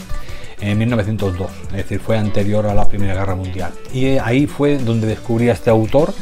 en 0.62 0.78
1902, 0.78 1.50
es 1.69 1.78
decir, 1.78 2.00
fue 2.00 2.17
anterior 2.17 2.65
a 2.67 2.74
la 2.74 2.88
Primera 2.88 3.13
Guerra 3.13 3.36
Mundial. 3.36 3.71
Y 3.93 4.17
ahí 4.17 4.47
fue 4.47 4.78
donde 4.78 5.08
descubrí 5.08 5.50
a 5.50 5.54
este 5.54 5.69
autor, 5.69 6.13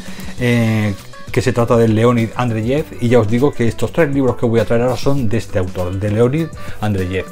que 1.30 1.42
se 1.42 1.52
trata 1.52 1.76
de 1.76 1.88
Leonid 1.88 2.30
Andreyev 2.34 2.84
y 3.00 3.08
ya 3.08 3.20
os 3.20 3.28
digo 3.28 3.52
que 3.52 3.68
estos 3.68 3.92
tres 3.92 4.12
libros 4.12 4.36
que 4.36 4.46
voy 4.46 4.60
a 4.60 4.64
traer 4.64 4.82
ahora 4.82 4.96
son 4.96 5.28
de 5.28 5.38
este 5.38 5.58
autor, 5.58 5.98
de 5.98 6.10
Leonid 6.10 6.46
Andreyev. 6.80 7.26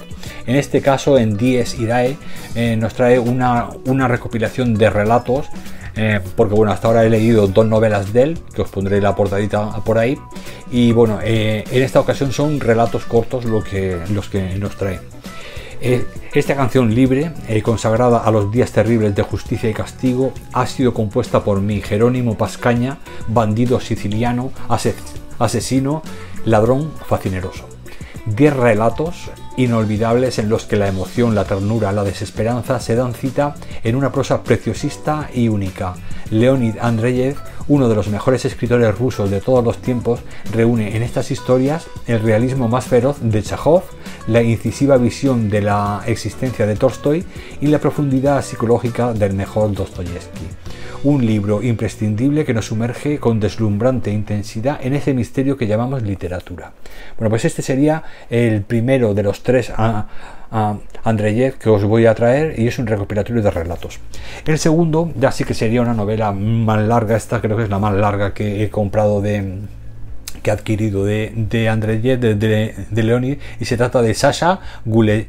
En 0.47 0.57
este 0.57 0.81
caso, 0.81 1.19
en 1.19 1.37
Dies 1.37 1.79
Irae, 1.79 2.17
eh, 2.55 2.77
nos 2.77 2.95
trae 2.95 3.19
una, 3.19 3.69
una, 3.87 4.09
recopilación 4.09 4.75
de 4.75 4.91
relatos, 4.91 5.47
eh, 5.97 6.21
porque 6.37 6.55
bueno, 6.55 6.73
hasta 6.73 6.89
ahora 6.89 7.05
he 7.05 7.11
leído 7.11 7.47
dos 7.47 7.67
novelas 7.67 8.13
de 8.13 8.23
él, 8.23 8.39
que 8.55 8.63
os 8.63 8.69
pondré 8.69 9.01
la 9.01 9.15
portadita 9.15 9.85
por 9.85 9.99
ahí, 9.99 10.19
y 10.71 10.93
bueno, 10.93 11.19
eh, 11.23 11.65
en 11.71 11.83
esta 11.83 12.01
ocasión 12.01 12.33
son 12.33 12.61
relatos 12.61 13.05
cortos 13.05 13.45
lo 13.45 13.63
que, 13.63 13.99
los 14.13 14.29
que 14.29 14.57
nos 14.59 14.77
trae. 14.77 15.01
Esta 15.81 16.57
canción 16.57 16.95
libre, 16.95 17.33
consagrada 17.63 18.19
a 18.19 18.31
los 18.31 18.51
días 18.51 18.73
terribles 18.73 19.15
de 19.15 19.23
justicia 19.23 19.71
y 19.71 19.75
castigo, 19.75 20.33
ha 20.53 20.67
sido 20.67 20.93
compuesta 20.93 21.45
por 21.45 21.61
mí, 21.61 21.81
Jerónimo 21.81 22.37
Pascaña, 22.37 22.99
bandido 23.29 23.81
siciliano, 23.81 24.51
asesino, 25.39 26.03
ladrón 26.45 26.91
fascineroso. 27.07 27.69
Diez 28.27 28.55
relatos 28.55 29.31
inolvidables 29.57 30.39
en 30.39 30.49
los 30.49 30.65
que 30.65 30.77
la 30.77 30.89
emoción, 30.89 31.35
la 31.35 31.45
ternura, 31.45 31.93
la 31.93 32.05
desesperanza 32.05 32.81
se 32.81 32.95
dan 32.95 33.15
cita 33.15 33.55
en 33.85 33.97
una 33.97 34.13
prosa 34.13 34.43
preciosista 34.43 35.31
y 35.33 35.49
única. 35.49 35.95
Leonid 36.31 36.77
Andreyev, 36.81 37.37
uno 37.69 37.89
de 37.89 37.95
los 37.95 38.09
mejores 38.09 38.45
escritores 38.45 38.99
rusos 38.99 39.31
de 39.31 39.41
todos 39.41 39.65
los 39.65 39.79
tiempos, 39.79 40.21
reúne 40.53 40.97
en 40.97 41.03
estas 41.03 41.31
historias 41.31 41.87
el 42.07 42.21
realismo 42.21 42.69
más 42.69 42.87
feroz 42.87 43.19
de 43.21 43.43
Chajov, 43.43 43.83
la 44.27 44.43
incisiva 44.43 44.97
visión 44.97 45.51
de 45.51 45.63
la 45.63 46.03
existencia 46.07 46.67
de 46.67 46.77
Tolstoy 46.77 47.25
y 47.61 47.67
la 47.67 47.79
profundidad 47.79 48.43
psicológica 48.43 49.13
del 49.13 49.35
mejor 49.35 49.73
Dostoyevsky 49.73 50.47
un 51.05 51.25
libro 51.25 51.63
imprescindible 51.63 52.45
que 52.45 52.55
nos 52.55 52.67
sumerge 52.67 53.19
con 53.19 53.41
deslumbrante 53.41 54.11
intensidad 54.11 54.85
en 54.85 54.95
ese 54.95 55.15
misterio 55.15 55.57
que 55.57 55.67
llamamos 55.67 56.03
literatura. 56.03 56.73
Bueno, 57.17 57.31
pues 57.31 57.45
este 57.45 57.63
sería 57.63 58.03
el 58.31 58.63
primero 58.63 59.15
de 59.15 59.23
los 59.23 59.43
tres 59.43 59.71
a, 59.71 60.09
Andreyev 60.51 61.59
que 61.59 61.69
os 61.69 61.85
voy 61.85 62.07
a 62.07 62.15
traer 62.15 62.59
y 62.59 62.67
es 62.67 62.79
un 62.79 62.87
recopilatorio 62.87 63.43
de 63.43 63.51
relatos. 63.51 64.01
El 64.47 64.59
segundo 64.59 65.13
ya 65.17 65.31
sí 65.31 65.45
que 65.45 65.55
sería 65.55 65.83
una 65.83 65.95
novela 65.95 66.33
más 66.33 66.81
larga, 66.83 67.17
esta 67.17 67.41
creo 67.41 67.57
que 67.57 67.65
es 67.65 67.71
la 67.71 67.79
más 67.79 67.95
larga 67.95 68.33
que 68.33 68.63
he 68.63 68.71
comprado 68.71 69.21
de 69.21 69.61
que 70.43 70.51
he 70.51 70.53
adquirido 70.53 71.05
de, 71.05 71.33
de 71.35 71.69
Andreyev, 71.69 72.21
de, 72.21 72.35
de, 72.35 73.03
Leonid, 73.03 73.39
y 73.59 73.65
se 73.65 73.77
trata 73.77 74.03
de 74.03 74.15
Sasha 74.15 74.61
Gule, 74.85 75.27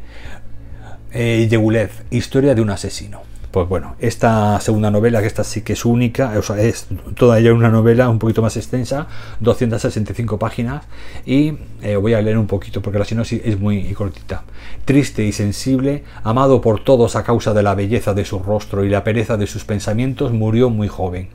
eh, 1.11 1.47
Yegulev, 1.49 1.89
Historia 2.11 2.53
de 2.53 2.61
un 2.61 2.69
asesino. 2.69 3.21
Pues 3.51 3.67
bueno, 3.67 3.95
esta 3.97 4.61
segunda 4.61 4.91
novela, 4.91 5.21
que 5.21 5.27
esta 5.27 5.43
sí 5.43 5.61
que 5.63 5.73
es 5.73 5.83
única, 5.83 6.39
es 6.59 6.87
toda 7.17 7.39
ella 7.39 7.51
una 7.51 7.69
novela 7.69 8.07
un 8.07 8.19
poquito 8.19 8.43
más 8.43 8.55
extensa, 8.57 9.07
265 9.39 10.37
páginas, 10.37 10.85
y 11.25 11.53
eh, 11.81 11.95
voy 11.95 12.13
a 12.13 12.21
leer 12.21 12.37
un 12.37 12.45
poquito 12.45 12.83
porque 12.83 12.99
la 12.99 13.05
sinopsis 13.05 13.41
es 13.43 13.59
muy 13.59 13.91
cortita. 13.93 14.43
Triste 14.85 15.23
y 15.23 15.31
sensible, 15.31 16.03
amado 16.23 16.61
por 16.61 16.83
todos 16.83 17.15
a 17.15 17.23
causa 17.23 17.55
de 17.55 17.63
la 17.63 17.73
belleza 17.73 18.13
de 18.13 18.23
su 18.23 18.37
rostro 18.37 18.85
y 18.85 18.89
la 18.89 19.03
pereza 19.03 19.35
de 19.35 19.47
sus 19.47 19.65
pensamientos, 19.65 20.31
murió 20.31 20.69
muy 20.69 20.87
joven, 20.87 21.29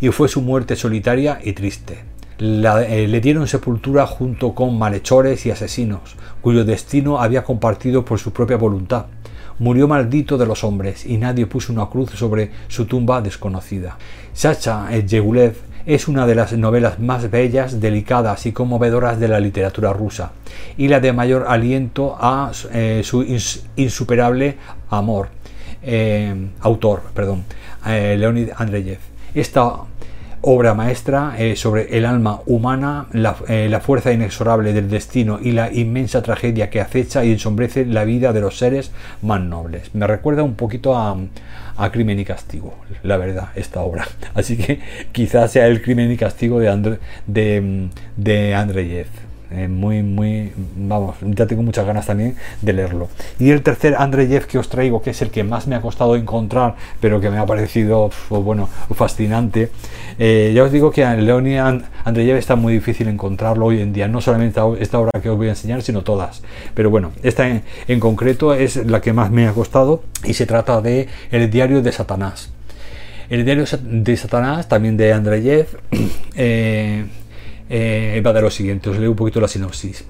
y 0.00 0.08
fue 0.08 0.26
su 0.26 0.42
muerte 0.42 0.74
solitaria 0.74 1.40
y 1.44 1.52
triste. 1.52 2.02
Eh, 2.40 3.06
le 3.06 3.20
dieron 3.20 3.46
sepultura 3.46 4.08
junto 4.08 4.56
con 4.56 4.76
malhechores 4.76 5.46
y 5.46 5.52
asesinos, 5.52 6.16
cuyo 6.40 6.64
destino 6.64 7.20
había 7.20 7.44
compartido 7.44 8.04
por 8.04 8.18
su 8.18 8.32
propia 8.32 8.56
voluntad 8.56 9.06
murió 9.60 9.86
maldito 9.86 10.36
de 10.36 10.46
los 10.46 10.64
hombres 10.64 11.06
y 11.06 11.16
nadie 11.16 11.46
puso 11.46 11.72
una 11.72 11.86
cruz 11.86 12.10
sobre 12.10 12.50
su 12.66 12.86
tumba 12.86 13.20
desconocida. 13.20 13.96
Sacha 14.32 14.90
Yegulev 14.90 15.54
es 15.86 16.08
una 16.08 16.26
de 16.26 16.34
las 16.34 16.52
novelas 16.54 16.98
más 16.98 17.30
bellas, 17.30 17.80
delicadas 17.80 18.46
y 18.46 18.52
conmovedoras 18.52 19.20
de 19.20 19.28
la 19.28 19.38
literatura 19.38 19.92
rusa 19.92 20.32
y 20.76 20.88
la 20.88 21.00
de 21.00 21.12
mayor 21.12 21.46
aliento 21.48 22.16
a 22.18 22.50
eh, 22.72 23.02
su 23.04 23.22
insuperable 23.76 24.56
amor. 24.90 25.28
Eh, 25.82 26.34
autor, 26.60 27.02
perdón, 27.14 27.44
eh, 27.86 28.16
Leonid 28.18 28.50
Andreyev. 28.56 28.98
Esta 29.34 29.76
obra 30.42 30.74
maestra 30.74 31.34
eh, 31.38 31.56
sobre 31.56 31.96
el 31.96 32.06
alma 32.06 32.40
humana, 32.46 33.06
eh, 33.48 33.68
la, 33.70 33.80
fuerza 33.80 34.12
inexorable 34.12 34.72
del 34.72 34.88
destino 34.88 35.38
y 35.42 35.52
la 35.52 35.72
inmensa 35.72 36.22
tragedia 36.22 36.70
que 36.70 36.80
acecha 36.80 37.24
y 37.24 37.32
ensombrece 37.32 37.84
la 37.84 38.04
vida 38.04 38.32
de 38.32 38.40
los 38.40 38.56
seres 38.58 38.92
más 39.22 39.40
nobles. 39.40 39.94
Me 39.94 40.06
recuerda 40.06 40.42
un 40.42 40.54
poquito 40.54 40.96
a, 40.96 41.16
Crimen 41.92 42.20
y 42.20 42.26
Castigo, 42.26 42.74
la 43.02 43.16
verdad, 43.16 43.48
esta 43.54 43.80
obra. 43.80 44.06
Así 44.34 44.58
que 44.58 44.80
quizás 45.12 45.52
sea 45.52 45.66
el 45.66 45.80
Crimen 45.80 46.12
y 46.12 46.18
Castigo 46.18 46.60
de, 46.60 46.98
de, 47.26 47.88
de 48.16 48.54
Andreyev. 48.54 49.29
Eh, 49.52 49.66
muy, 49.66 50.02
muy, 50.04 50.52
vamos, 50.76 51.16
ya 51.22 51.44
tengo 51.46 51.62
muchas 51.62 51.84
ganas 51.84 52.06
también 52.06 52.36
de 52.62 52.72
leerlo. 52.72 53.08
Y 53.40 53.50
el 53.50 53.62
tercer 53.62 53.96
Andreyev 53.98 54.46
que 54.46 54.58
os 54.58 54.68
traigo, 54.68 55.02
que 55.02 55.10
es 55.10 55.22
el 55.22 55.30
que 55.30 55.42
más 55.42 55.66
me 55.66 55.74
ha 55.74 55.80
costado 55.80 56.14
encontrar, 56.14 56.76
pero 57.00 57.20
que 57.20 57.30
me 57.30 57.38
ha 57.38 57.46
parecido, 57.46 58.10
bueno, 58.28 58.68
fascinante. 58.94 59.70
Eh, 60.18 60.52
ya 60.54 60.62
os 60.62 60.70
digo 60.70 60.92
que 60.92 61.04
Leonid 61.04 61.58
Andreyev 62.04 62.36
está 62.36 62.54
muy 62.54 62.74
difícil 62.74 63.08
encontrarlo 63.08 63.66
hoy 63.66 63.80
en 63.80 63.92
día, 63.92 64.06
no 64.06 64.20
solamente 64.20 64.60
esta 64.78 64.98
obra 65.00 65.20
que 65.20 65.30
os 65.30 65.36
voy 65.36 65.48
a 65.48 65.50
enseñar, 65.50 65.82
sino 65.82 66.02
todas. 66.02 66.42
Pero 66.74 66.90
bueno, 66.90 67.10
esta 67.24 67.48
en, 67.88 68.00
concreto 68.00 68.54
es 68.54 68.76
la 68.76 69.00
que 69.00 69.12
más 69.12 69.30
me 69.30 69.48
ha 69.48 69.52
costado 69.52 70.04
y 70.24 70.34
se 70.34 70.46
trata 70.46 70.80
de 70.80 71.08
El 71.32 71.50
diario 71.50 71.82
de 71.82 71.90
Satanás. 71.90 72.52
El 73.28 73.44
diario 73.44 73.64
de 73.82 74.16
Satanás, 74.16 74.68
también 74.68 74.96
de 74.96 75.12
Andreyev, 75.12 75.66
eh, 76.34 77.04
eh, 77.70 78.20
va 78.26 78.32
de 78.32 78.42
lo 78.42 78.50
siguiente, 78.50 78.90
os 78.90 78.98
leo 78.98 79.12
un 79.12 79.16
poquito 79.16 79.40
la 79.40 79.48
sinopsis. 79.48 80.04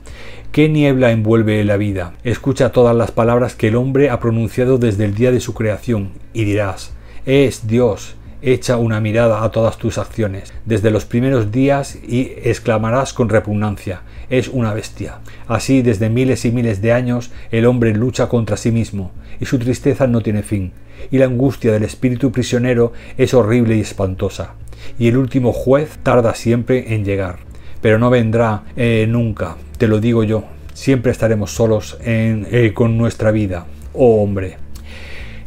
¿Qué 0.51 0.69
niebla 0.69 1.13
envuelve 1.13 1.63
la 1.63 1.77
vida? 1.77 2.15
Escucha 2.25 2.73
todas 2.73 2.97
las 2.97 3.13
palabras 3.13 3.55
que 3.55 3.69
el 3.69 3.77
hombre 3.77 4.11
ha 4.11 4.19
pronunciado 4.19 4.79
desde 4.79 5.05
el 5.05 5.15
día 5.15 5.31
de 5.31 5.41
su 5.41 5.55
creación 5.55 6.11
y 6.33 6.45
dirás, 6.45 6.95
es 7.27 7.69
Dios, 7.69 8.17
echa 8.43 8.79
una 8.79 9.01
mirada 9.01 9.45
a 9.45 9.51
todas 9.51 9.77
tus 9.77 9.99
acciones, 9.99 10.55
desde 10.65 10.91
los 10.91 11.05
primeros 11.05 11.53
días 11.53 11.99
y 12.03 12.33
exclamarás 12.43 13.13
con 13.13 13.29
repugnancia, 13.29 14.01
es 14.31 14.49
una 14.49 14.73
bestia. 14.73 15.19
Así 15.47 15.83
desde 15.83 16.09
miles 16.09 16.47
y 16.47 16.53
miles 16.53 16.81
de 16.81 16.93
años 16.93 17.31
el 17.51 17.67
hombre 17.67 17.95
lucha 17.95 18.29
contra 18.29 18.57
sí 18.57 18.73
mismo, 18.73 19.13
y 19.39 19.45
su 19.45 19.59
tristeza 19.59 20.07
no 20.07 20.23
tiene 20.23 20.43
fin, 20.43 20.73
y 21.11 21.19
la 21.19 21.27
angustia 21.27 21.73
del 21.73 21.83
espíritu 21.83 22.33
prisionero 22.33 22.95
es 23.19 23.35
horrible 23.35 23.77
y 23.77 23.81
espantosa, 23.81 24.55
y 24.99 25.09
el 25.09 25.19
último 25.19 25.53
juez 25.53 25.99
tarda 26.03 26.35
siempre 26.35 26.95
en 26.95 27.05
llegar 27.05 27.50
pero 27.81 27.99
no 27.99 28.11
vendrá 28.11 28.63
eh, 28.77 29.07
nunca, 29.09 29.57
te 29.79 29.89
lo 29.89 30.01
digo 30.01 30.25
yo. 30.25 30.45
Siempre 30.73 31.13
estaremos 31.13 31.53
solos 31.53 31.99
eh, 32.05 32.73
con 32.75 32.97
nuestra 32.97 33.31
vida, 33.31 33.67
oh 33.93 34.23
hombre. 34.23 34.57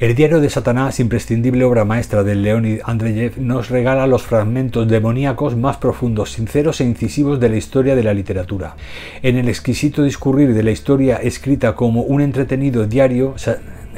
El 0.04 0.15
diario 0.15 0.41
de 0.41 0.50
Satanás, 0.50 1.00
imprescindible 1.00 1.63
obra 1.63 1.86
maestra 1.86 2.24
de 2.24 2.36
Leonid 2.36 2.82
Andreyev, 2.84 3.38
nos 3.38 3.69
regala 3.69 4.06
los 4.06 4.24
fragmentos 4.24 4.86
demoníacos 4.88 5.56
más 5.56 5.78
profundos, 5.78 6.34
sinceros 6.34 6.82
e 6.82 6.84
incisivos 6.84 7.39
de 7.39 7.48
la 7.48 7.56
historia 7.56 7.96
de 7.96 8.04
la 8.04 8.13
literatura. 8.13 8.76
En 9.22 9.38
el 9.38 9.48
exquisito 9.48 10.04
discurrir 10.04 10.54
de 10.54 10.63
la 10.63 10.72
historia 10.72 11.15
escrita 11.17 11.76
como 11.76 12.02
un 12.02 12.19
entretenido 12.19 12.86
diario, 12.86 13.36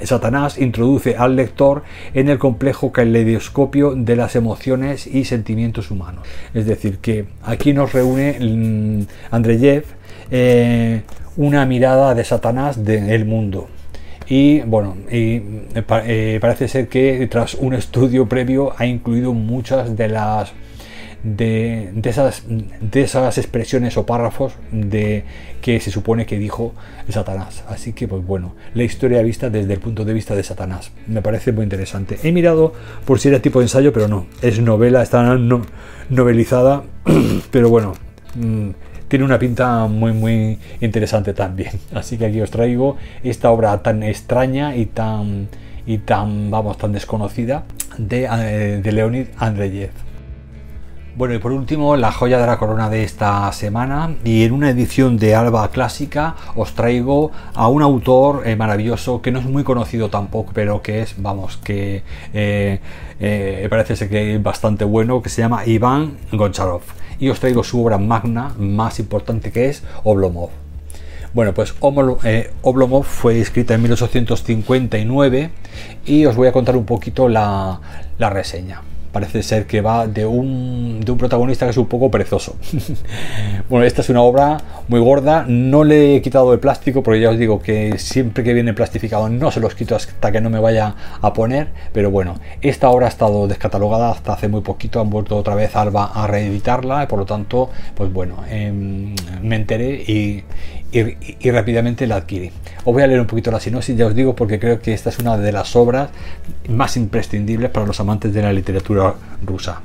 Satanás 0.03 0.57
introduce 0.57 1.15
al 1.15 1.35
lector 1.35 1.83
en 2.13 2.29
el 2.29 2.37
complejo 2.37 2.91
caleidoscopio 2.91 3.95
de 3.95 4.15
las 4.15 4.35
emociones 4.35 5.07
y 5.07 5.25
sentimientos 5.25 5.91
humanos. 5.91 6.27
Es 6.53 6.65
decir, 6.65 6.97
que 6.97 7.25
aquí 7.43 7.73
nos 7.73 7.93
reúne 7.93 8.37
mm, 8.39 9.33
Andreyev 9.33 9.85
eh, 10.31 11.01
una 11.37 11.65
mirada 11.65 12.15
de 12.15 12.23
Satanás 12.23 12.83
del 12.83 13.25
mundo. 13.25 13.67
Y 14.27 14.61
bueno, 14.61 14.97
eh, 15.09 15.65
eh, 15.75 16.37
parece 16.41 16.67
ser 16.67 16.87
que 16.87 17.27
tras 17.27 17.53
un 17.53 17.73
estudio 17.73 18.27
previo 18.27 18.73
ha 18.77 18.85
incluido 18.85 19.33
muchas 19.33 19.95
de 19.95 20.07
las 20.07 20.51
de, 21.25 21.91
esas, 22.03 22.43
de 22.47 23.01
esas 23.01 23.37
expresiones 23.37 23.97
o 23.97 24.05
párrafos 24.05 24.53
de 24.71 25.23
que 25.61 25.79
se 25.79 25.89
supone 25.89 26.27
que 26.27 26.37
dijo 26.37 26.73
Satanás. 27.09 27.63
Así 27.67 27.93
que, 27.93 28.07
pues 28.07 28.23
bueno, 28.25 28.55
la 28.75 28.83
historia 28.83 29.21
vista 29.23 29.49
desde 29.49 29.73
el 29.73 29.79
punto 29.79 30.05
de 30.05 30.13
vista 30.13 30.35
de 30.35 30.43
Satanás. 30.43 30.91
Me 31.07 31.23
parece 31.23 31.51
muy 31.51 31.63
interesante. 31.63 32.19
He 32.23 32.31
mirado 32.31 32.73
por 33.05 33.19
si 33.19 33.29
era 33.29 33.39
tipo 33.39 33.59
de 33.59 33.65
ensayo, 33.65 33.91
pero 33.91 34.07
no. 34.07 34.27
Es 34.43 34.59
novela, 34.59 35.01
está 35.01 35.35
novelizada, 36.09 36.83
pero 37.51 37.69
bueno. 37.69 37.93
Mm, 38.35 38.69
tiene 39.07 39.23
una 39.23 39.37
pinta 39.37 39.85
muy 39.87 40.13
muy 40.13 40.59
interesante 40.81 41.33
también. 41.33 41.71
Así 41.93 42.17
que 42.17 42.25
aquí 42.25 42.41
os 42.41 42.51
traigo 42.51 42.97
esta 43.23 43.51
obra 43.51 43.81
tan 43.81 44.03
extraña 44.03 44.75
y 44.75 44.87
tan 44.87 45.47
y 45.85 45.99
tan 45.99 46.49
vamos 46.49 46.77
tan 46.77 46.91
desconocida 46.91 47.63
de, 47.97 48.27
eh, 48.31 48.81
de 48.83 48.91
Leonid 48.91 49.27
Andreyev. 49.37 49.91
Bueno, 51.17 51.33
y 51.33 51.37
por 51.37 51.53
último, 51.53 51.95
la 51.95 52.11
joya 52.11 52.39
de 52.39 52.45
la 52.45 52.57
corona 52.57 52.89
de 52.89 53.05
esta 53.05 53.49
semana. 53.53 54.15
Y 54.25 54.43
en 54.43 54.51
una 54.51 54.69
edición 54.69 55.17
de 55.17 55.33
Alba 55.33 55.71
Clásica 55.71 56.35
os 56.55 56.73
traigo 56.73 57.31
a 57.53 57.69
un 57.69 57.81
autor 57.81 58.45
eh, 58.45 58.57
maravilloso 58.57 59.21
que 59.21 59.31
no 59.31 59.39
es 59.39 59.45
muy 59.45 59.63
conocido 59.63 60.09
tampoco, 60.09 60.51
pero 60.53 60.81
que 60.81 61.01
es, 61.01 61.15
vamos, 61.17 61.55
que 61.55 62.03
eh, 62.33 63.67
parece 63.69 63.95
ser 63.95 64.09
que 64.09 64.35
es 64.35 64.43
bastante 64.43 64.83
bueno, 64.83 65.21
que 65.21 65.29
se 65.29 65.41
llama 65.41 65.65
Iván 65.65 66.17
Goncharov 66.33 66.81
y 67.17 67.29
os 67.29 67.39
traigo 67.39 67.63
su 67.63 67.81
obra 67.81 67.97
magna 67.97 68.53
más 68.57 68.99
importante 68.99 69.53
que 69.53 69.69
es 69.69 69.83
Oblomov. 70.03 70.49
Bueno, 71.33 71.53
pues 71.53 71.73
eh, 72.25 72.51
Oblomov 72.61 73.05
fue 73.05 73.39
escrita 73.39 73.73
en 73.73 73.83
1859 73.83 75.49
y 76.05 76.25
os 76.25 76.35
voy 76.35 76.49
a 76.49 76.51
contar 76.51 76.75
un 76.75 76.85
poquito 76.85 77.29
la 77.29 77.79
reseña 78.19 78.81
parece 79.15 79.43
ser 79.43 79.65
que 79.65 79.79
va 79.79 80.07
de 80.07 80.25
un, 80.25 80.99
de 80.99 81.09
un 81.09 81.17
protagonista 81.17 81.65
que 81.65 81.69
es 81.71 81.77
un 81.77 81.85
poco 81.85 82.11
perezoso. 82.11 82.57
bueno, 83.69 83.85
esta 83.85 84.01
es 84.01 84.09
una 84.09 84.21
obra 84.21 84.57
muy 84.89 84.99
gorda, 84.99 85.45
no 85.47 85.85
le 85.85 86.17
he 86.17 86.21
quitado 86.21 86.51
el 86.51 86.59
plástico 86.59 87.01
porque 87.01 87.21
ya 87.21 87.29
os 87.29 87.39
digo 87.39 87.61
que 87.61 87.97
siempre 87.97 88.43
que 88.43 88.53
viene 88.53 88.73
plastificado 88.73 89.29
no 89.29 89.51
se 89.51 89.61
los 89.61 89.73
quito 89.73 89.95
hasta 89.95 90.33
que 90.33 90.41
no 90.41 90.49
me 90.49 90.59
vaya 90.59 90.95
a 91.21 91.31
poner, 91.31 91.69
pero 91.93 92.11
bueno, 92.11 92.35
esta 92.61 92.89
obra 92.89 93.05
ha 93.05 93.09
estado 93.09 93.47
descatalogada 93.47 94.11
hasta 94.11 94.33
hace 94.33 94.49
muy 94.49 94.59
poquito, 94.59 94.99
han 94.99 95.09
vuelto 95.09 95.37
otra 95.37 95.55
vez 95.55 95.77
Alba 95.77 96.11
a 96.13 96.27
reeditarla 96.27 97.03
y 97.03 97.07
por 97.07 97.19
lo 97.19 97.25
tanto, 97.25 97.69
pues 97.95 98.11
bueno, 98.11 98.43
em, 98.49 99.15
me 99.41 99.55
enteré 99.55 99.93
y, 99.93 100.43
y, 100.95 101.51
rápidamente 101.51 102.07
la 102.07 102.17
adquirí. 102.17 102.51
Os 102.83 102.93
voy 102.93 103.03
a 103.03 103.07
leer 103.07 103.19
un 103.19 103.27
poquito 103.27 103.51
la 103.51 103.59
sinopsis, 103.59 103.97
ya 103.97 104.05
os 104.05 104.15
digo, 104.15 104.35
porque 104.35 104.59
creo 104.59 104.79
que 104.79 104.93
esta 104.93 105.09
es 105.09 105.19
una 105.19 105.37
de 105.37 105.51
las 105.51 105.75
obras 105.75 106.09
más 106.69 106.95
imprescindibles 106.97 107.69
para 107.69 107.85
los 107.85 107.99
amantes 107.99 108.33
de 108.33 108.41
la 108.41 108.53
literatura 108.53 109.15
rusa. 109.43 109.81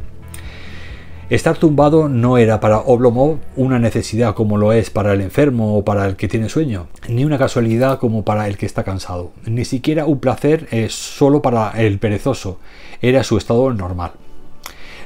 Estar 1.30 1.56
tumbado 1.56 2.08
no 2.08 2.38
era 2.38 2.58
para 2.58 2.78
Oblomov 2.78 3.38
una 3.54 3.78
necesidad 3.78 4.34
como 4.34 4.56
lo 4.56 4.72
es 4.72 4.90
para 4.90 5.12
el 5.12 5.20
enfermo 5.20 5.76
o 5.78 5.84
para 5.84 6.06
el 6.06 6.16
que 6.16 6.26
tiene 6.26 6.48
sueño, 6.48 6.88
ni 7.08 7.24
una 7.24 7.38
casualidad 7.38 8.00
como 8.00 8.24
para 8.24 8.48
el 8.48 8.56
que 8.56 8.66
está 8.66 8.82
cansado, 8.82 9.30
ni 9.46 9.64
siquiera 9.64 10.06
un 10.06 10.18
placer 10.18 10.66
es 10.72 10.92
solo 10.92 11.40
para 11.40 11.70
el 11.80 12.00
perezoso, 12.00 12.58
era 13.00 13.22
su 13.22 13.38
estado 13.38 13.72
normal. 13.72 14.10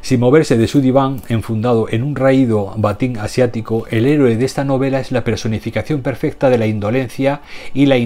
Sin 0.05 0.21
moverse 0.21 0.59
de 0.59 0.69
su 0.69 0.83
diván, 0.83 1.23
enfundado 1.31 1.87
en 1.89 2.03
un 2.03 2.15
raído 2.15 2.75
batín 2.77 3.17
asiático, 3.17 3.87
el 3.91 4.05
héroe 4.05 4.37
de 4.37 4.45
esta 4.45 4.63
novela 4.63 5.01
es 5.01 5.13
la 5.13 5.25
personificación 5.25 6.03
perfecta 6.03 6.51
de 6.51 6.59
la 6.59 6.67
indolencia 6.67 7.41
y 7.73 7.87
la, 7.87 7.97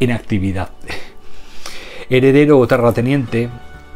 inactividad. 0.00 0.70
Heredero 2.08 2.58
o 2.58 2.66
terrateniente, 2.66 3.50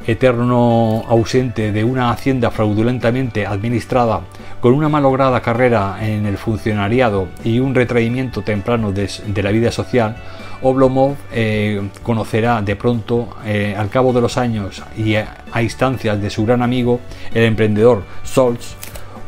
eterno 0.07 1.03
ausente 1.09 1.73
de 1.73 1.83
una 1.83 2.11
hacienda 2.11 2.51
fraudulentamente 2.51 3.47
administrada, 3.47 4.21
con 4.61 4.75
una 4.75 4.91
malograda 4.91 5.41
carrera 5.41 5.97
en 6.03 6.27
el 6.27 6.37
funcionariado 6.37 7.29
y 7.43 7.59
un 7.59 7.75
retraimiento 7.75 8.43
temprano 8.43 8.93
de 8.93 9.43
la 9.43 9.51
vida 9.51 9.73
social, 9.73 10.17
Oblomov 10.63 11.17
eh, 11.33 11.89
conocerá 12.03 12.63
de 12.63 12.77
pronto, 12.77 13.29
eh, 13.45 13.75
al 13.77 13.89
cabo 13.89 14.13
de 14.13 14.21
los 14.21 14.37
años 14.37 14.83
y 14.97 15.17
a, 15.17 15.43
instancias 15.61 16.21
de 16.21 16.31
su 16.31 16.47
gran 16.47 16.63
amigo, 16.63 17.01
el 17.35 17.45
emprendedor 17.45 18.05
Solz, 18.23 18.77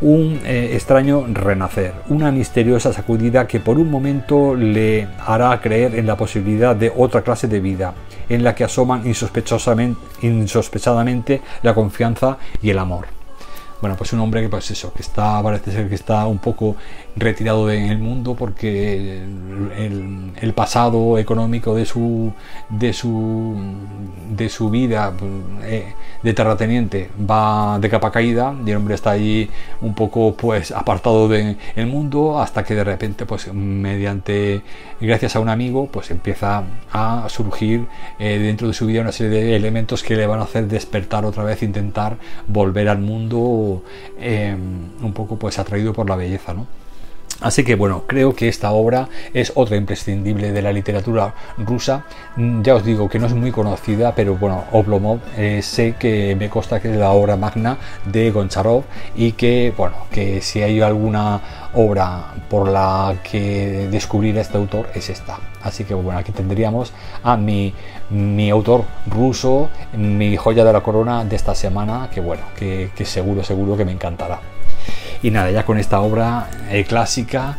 un 0.00 0.40
eh, 0.44 0.70
extraño 0.74 1.24
renacer, 1.28 1.94
una 2.08 2.30
misteriosa 2.30 2.92
sacudida 2.92 3.46
que 3.46 3.60
por 3.60 3.78
un 3.78 3.90
momento 3.90 4.54
le 4.54 5.08
hará 5.26 5.58
creer 5.60 5.94
en 5.94 6.06
la 6.06 6.16
posibilidad 6.16 6.76
de 6.76 6.92
otra 6.94 7.22
clase 7.22 7.48
de 7.48 7.60
vida, 7.60 7.94
en 8.28 8.44
la 8.44 8.54
que 8.54 8.64
asoman 8.64 9.06
insospechadamente 9.06 11.42
la 11.62 11.74
confianza 11.74 12.38
y 12.62 12.70
el 12.70 12.78
amor. 12.78 13.23
Bueno, 13.84 13.98
pues 13.98 14.14
un 14.14 14.20
hombre 14.20 14.40
que 14.40 14.48
pues 14.48 14.70
eso, 14.70 14.94
que 14.94 15.02
está, 15.02 15.42
parece 15.42 15.70
ser 15.70 15.90
que 15.90 15.94
está 15.94 16.26
un 16.26 16.38
poco 16.38 16.74
retirado 17.16 17.66
del 17.66 17.98
mundo 17.98 18.34
porque 18.34 19.22
el, 19.76 20.52
pasado 20.54 21.18
económico 21.18 21.74
de 21.74 21.84
su 21.84 22.32
de 22.70 22.92
su 22.92 23.56
de 24.30 24.48
su 24.48 24.70
vida 24.70 25.12
eh, 25.64 25.92
de 26.22 26.32
terrateniente 26.32 27.10
va 27.28 27.78
de 27.78 27.90
capa 27.90 28.10
caída 28.10 28.54
y 28.64 28.70
el 28.70 28.76
hombre 28.76 28.94
está 28.94 29.10
ahí 29.10 29.50
un 29.80 29.94
poco 29.94 30.34
pues 30.34 30.70
apartado 30.70 31.28
del 31.28 31.56
mundo 31.86 32.40
hasta 32.40 32.64
que 32.64 32.74
de 32.74 32.84
repente 32.84 33.26
pues 33.26 33.52
mediante 33.52 34.62
gracias 35.00 35.36
a 35.36 35.40
un 35.40 35.48
amigo 35.48 35.88
pues 35.90 36.10
empieza 36.10 36.62
a 36.92 37.26
surgir 37.28 37.86
eh, 38.18 38.38
dentro 38.38 38.68
de 38.68 38.74
su 38.74 38.86
vida 38.86 39.00
una 39.00 39.12
serie 39.12 39.40
de 39.40 39.56
elementos 39.56 40.02
que 40.02 40.16
le 40.16 40.26
van 40.26 40.40
a 40.40 40.44
hacer 40.44 40.68
despertar 40.68 41.24
otra 41.24 41.44
vez 41.44 41.62
intentar 41.62 42.16
volver 42.46 42.88
al 42.88 43.00
mundo 43.00 43.73
eh, 44.18 44.54
un 44.54 45.12
poco 45.12 45.36
pues 45.36 45.58
atraído 45.58 45.92
por 45.92 46.08
la 46.08 46.16
belleza 46.16 46.54
¿no? 46.54 46.66
Así 47.40 47.64
que 47.64 47.74
bueno, 47.74 48.04
creo 48.06 48.34
que 48.34 48.48
esta 48.48 48.70
obra 48.70 49.08
es 49.32 49.52
otra 49.54 49.76
imprescindible 49.76 50.52
de 50.52 50.62
la 50.62 50.72
literatura 50.72 51.34
rusa. 51.58 52.04
Mm, 52.36 52.62
ya 52.62 52.76
os 52.76 52.84
digo 52.84 53.08
que 53.08 53.18
no 53.18 53.26
es 53.26 53.34
muy 53.34 53.50
conocida, 53.50 54.14
pero 54.14 54.36
bueno, 54.36 54.64
Oblomov 54.72 55.18
eh, 55.36 55.60
sé 55.62 55.96
que 55.98 56.36
me 56.36 56.48
consta 56.48 56.80
que 56.80 56.92
es 56.92 56.96
la 56.96 57.10
obra 57.10 57.36
magna 57.36 57.76
de 58.04 58.30
Goncharov 58.30 58.84
y 59.16 59.32
que 59.32 59.72
bueno, 59.76 59.96
que 60.10 60.40
si 60.40 60.62
hay 60.62 60.80
alguna 60.80 61.63
obra 61.74 62.34
por 62.48 62.68
la 62.68 63.16
que 63.22 63.88
descubrir 63.90 64.38
a 64.38 64.40
este 64.40 64.56
autor 64.56 64.88
es 64.94 65.10
esta. 65.10 65.38
Así 65.62 65.84
que 65.84 65.94
bueno, 65.94 66.18
aquí 66.18 66.32
tendríamos 66.32 66.92
a 67.22 67.36
mi, 67.36 67.72
mi 68.10 68.50
autor 68.50 68.84
ruso, 69.06 69.70
mi 69.96 70.36
joya 70.36 70.64
de 70.64 70.72
la 70.72 70.80
corona 70.80 71.24
de 71.24 71.36
esta 71.36 71.54
semana, 71.54 72.08
que 72.12 72.20
bueno, 72.20 72.42
que, 72.56 72.90
que 72.94 73.04
seguro, 73.04 73.42
seguro 73.42 73.76
que 73.76 73.84
me 73.84 73.92
encantará. 73.92 74.40
Y 75.22 75.30
nada, 75.30 75.50
ya 75.50 75.64
con 75.64 75.78
esta 75.78 76.00
obra 76.00 76.48
eh, 76.70 76.84
clásica 76.84 77.56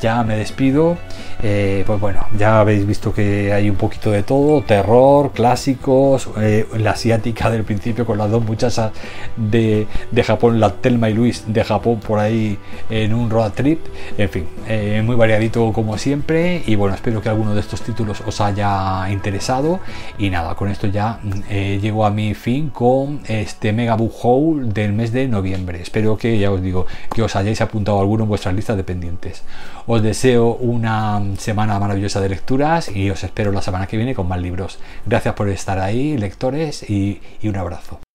ya 0.00 0.22
me 0.22 0.36
despido. 0.36 0.98
Eh, 1.42 1.84
pues 1.86 2.00
bueno, 2.00 2.26
ya 2.36 2.60
habéis 2.60 2.86
visto 2.86 3.12
que 3.12 3.52
hay 3.52 3.68
un 3.68 3.76
poquito 3.76 4.10
de 4.10 4.22
todo, 4.22 4.62
terror, 4.62 5.32
clásicos, 5.32 6.30
eh, 6.40 6.66
la 6.78 6.92
asiática 6.92 7.50
del 7.50 7.64
principio 7.64 8.06
con 8.06 8.16
las 8.16 8.30
dos 8.30 8.42
muchachas 8.42 8.92
de, 9.36 9.86
Japón, 10.24 10.58
la 10.60 10.72
Telma 10.72 11.10
y 11.10 11.14
Luis 11.14 11.44
de 11.46 11.62
Japón 11.62 12.00
por 12.00 12.18
ahí 12.18 12.58
en 12.88 13.12
un 13.12 13.28
road 13.28 13.52
trip, 13.52 13.80
en 14.16 14.28
fin, 14.28 14.46
eh, 14.66 15.02
muy 15.04 15.14
variadito 15.14 15.72
como 15.72 15.98
siempre 15.98 16.62
y 16.66 16.74
bueno, 16.74 16.94
espero 16.94 17.20
que 17.20 17.28
alguno 17.28 17.54
de 17.54 17.60
estos 17.60 17.82
títulos 17.82 18.22
os 18.26 18.40
haya 18.40 19.08
interesado 19.10 19.80
y 20.18 20.30
nada, 20.30 20.54
con 20.54 20.70
esto 20.70 20.86
ya 20.86 21.20
llego 21.50 22.06
a 22.06 22.10
mi 22.10 22.34
fin 22.34 22.70
con 22.70 23.20
este 23.28 23.72
Mega 23.72 23.94
Book 23.94 24.14
Haul 24.22 24.72
del 24.72 24.92
mes 24.92 25.12
de 25.12 25.28
noviembre. 25.28 25.80
Espero 25.82 26.16
que, 26.16 26.38
ya 26.38 26.50
os 26.50 26.62
digo, 26.62 26.86
que 27.14 27.22
os 27.22 27.36
hayáis 27.36 27.60
apuntado 27.60 28.00
alguno 28.00 28.24
en 28.24 28.28
vuestras 28.28 28.54
listas 28.54 28.76
de 28.76 28.84
pendientes. 28.84 29.42
Os 29.86 30.02
deseo 30.02 30.54
una 30.54 31.20
semana 31.38 31.78
maravillosa 31.78 32.20
de 32.20 32.28
lecturas 32.28 32.88
y 32.88 33.10
os 33.10 33.24
espero 33.24 33.52
la 33.52 33.62
semana 33.62 33.86
que 33.86 33.96
viene 33.96 34.14
con 34.14 34.28
más 34.28 34.40
libros. 34.40 34.78
Gracias 35.04 35.34
por 35.34 35.48
estar 35.48 35.78
ahí, 35.78 36.16
lectores, 36.16 36.88
y, 36.88 37.20
un 37.42 37.56
abrazo. 37.56 38.05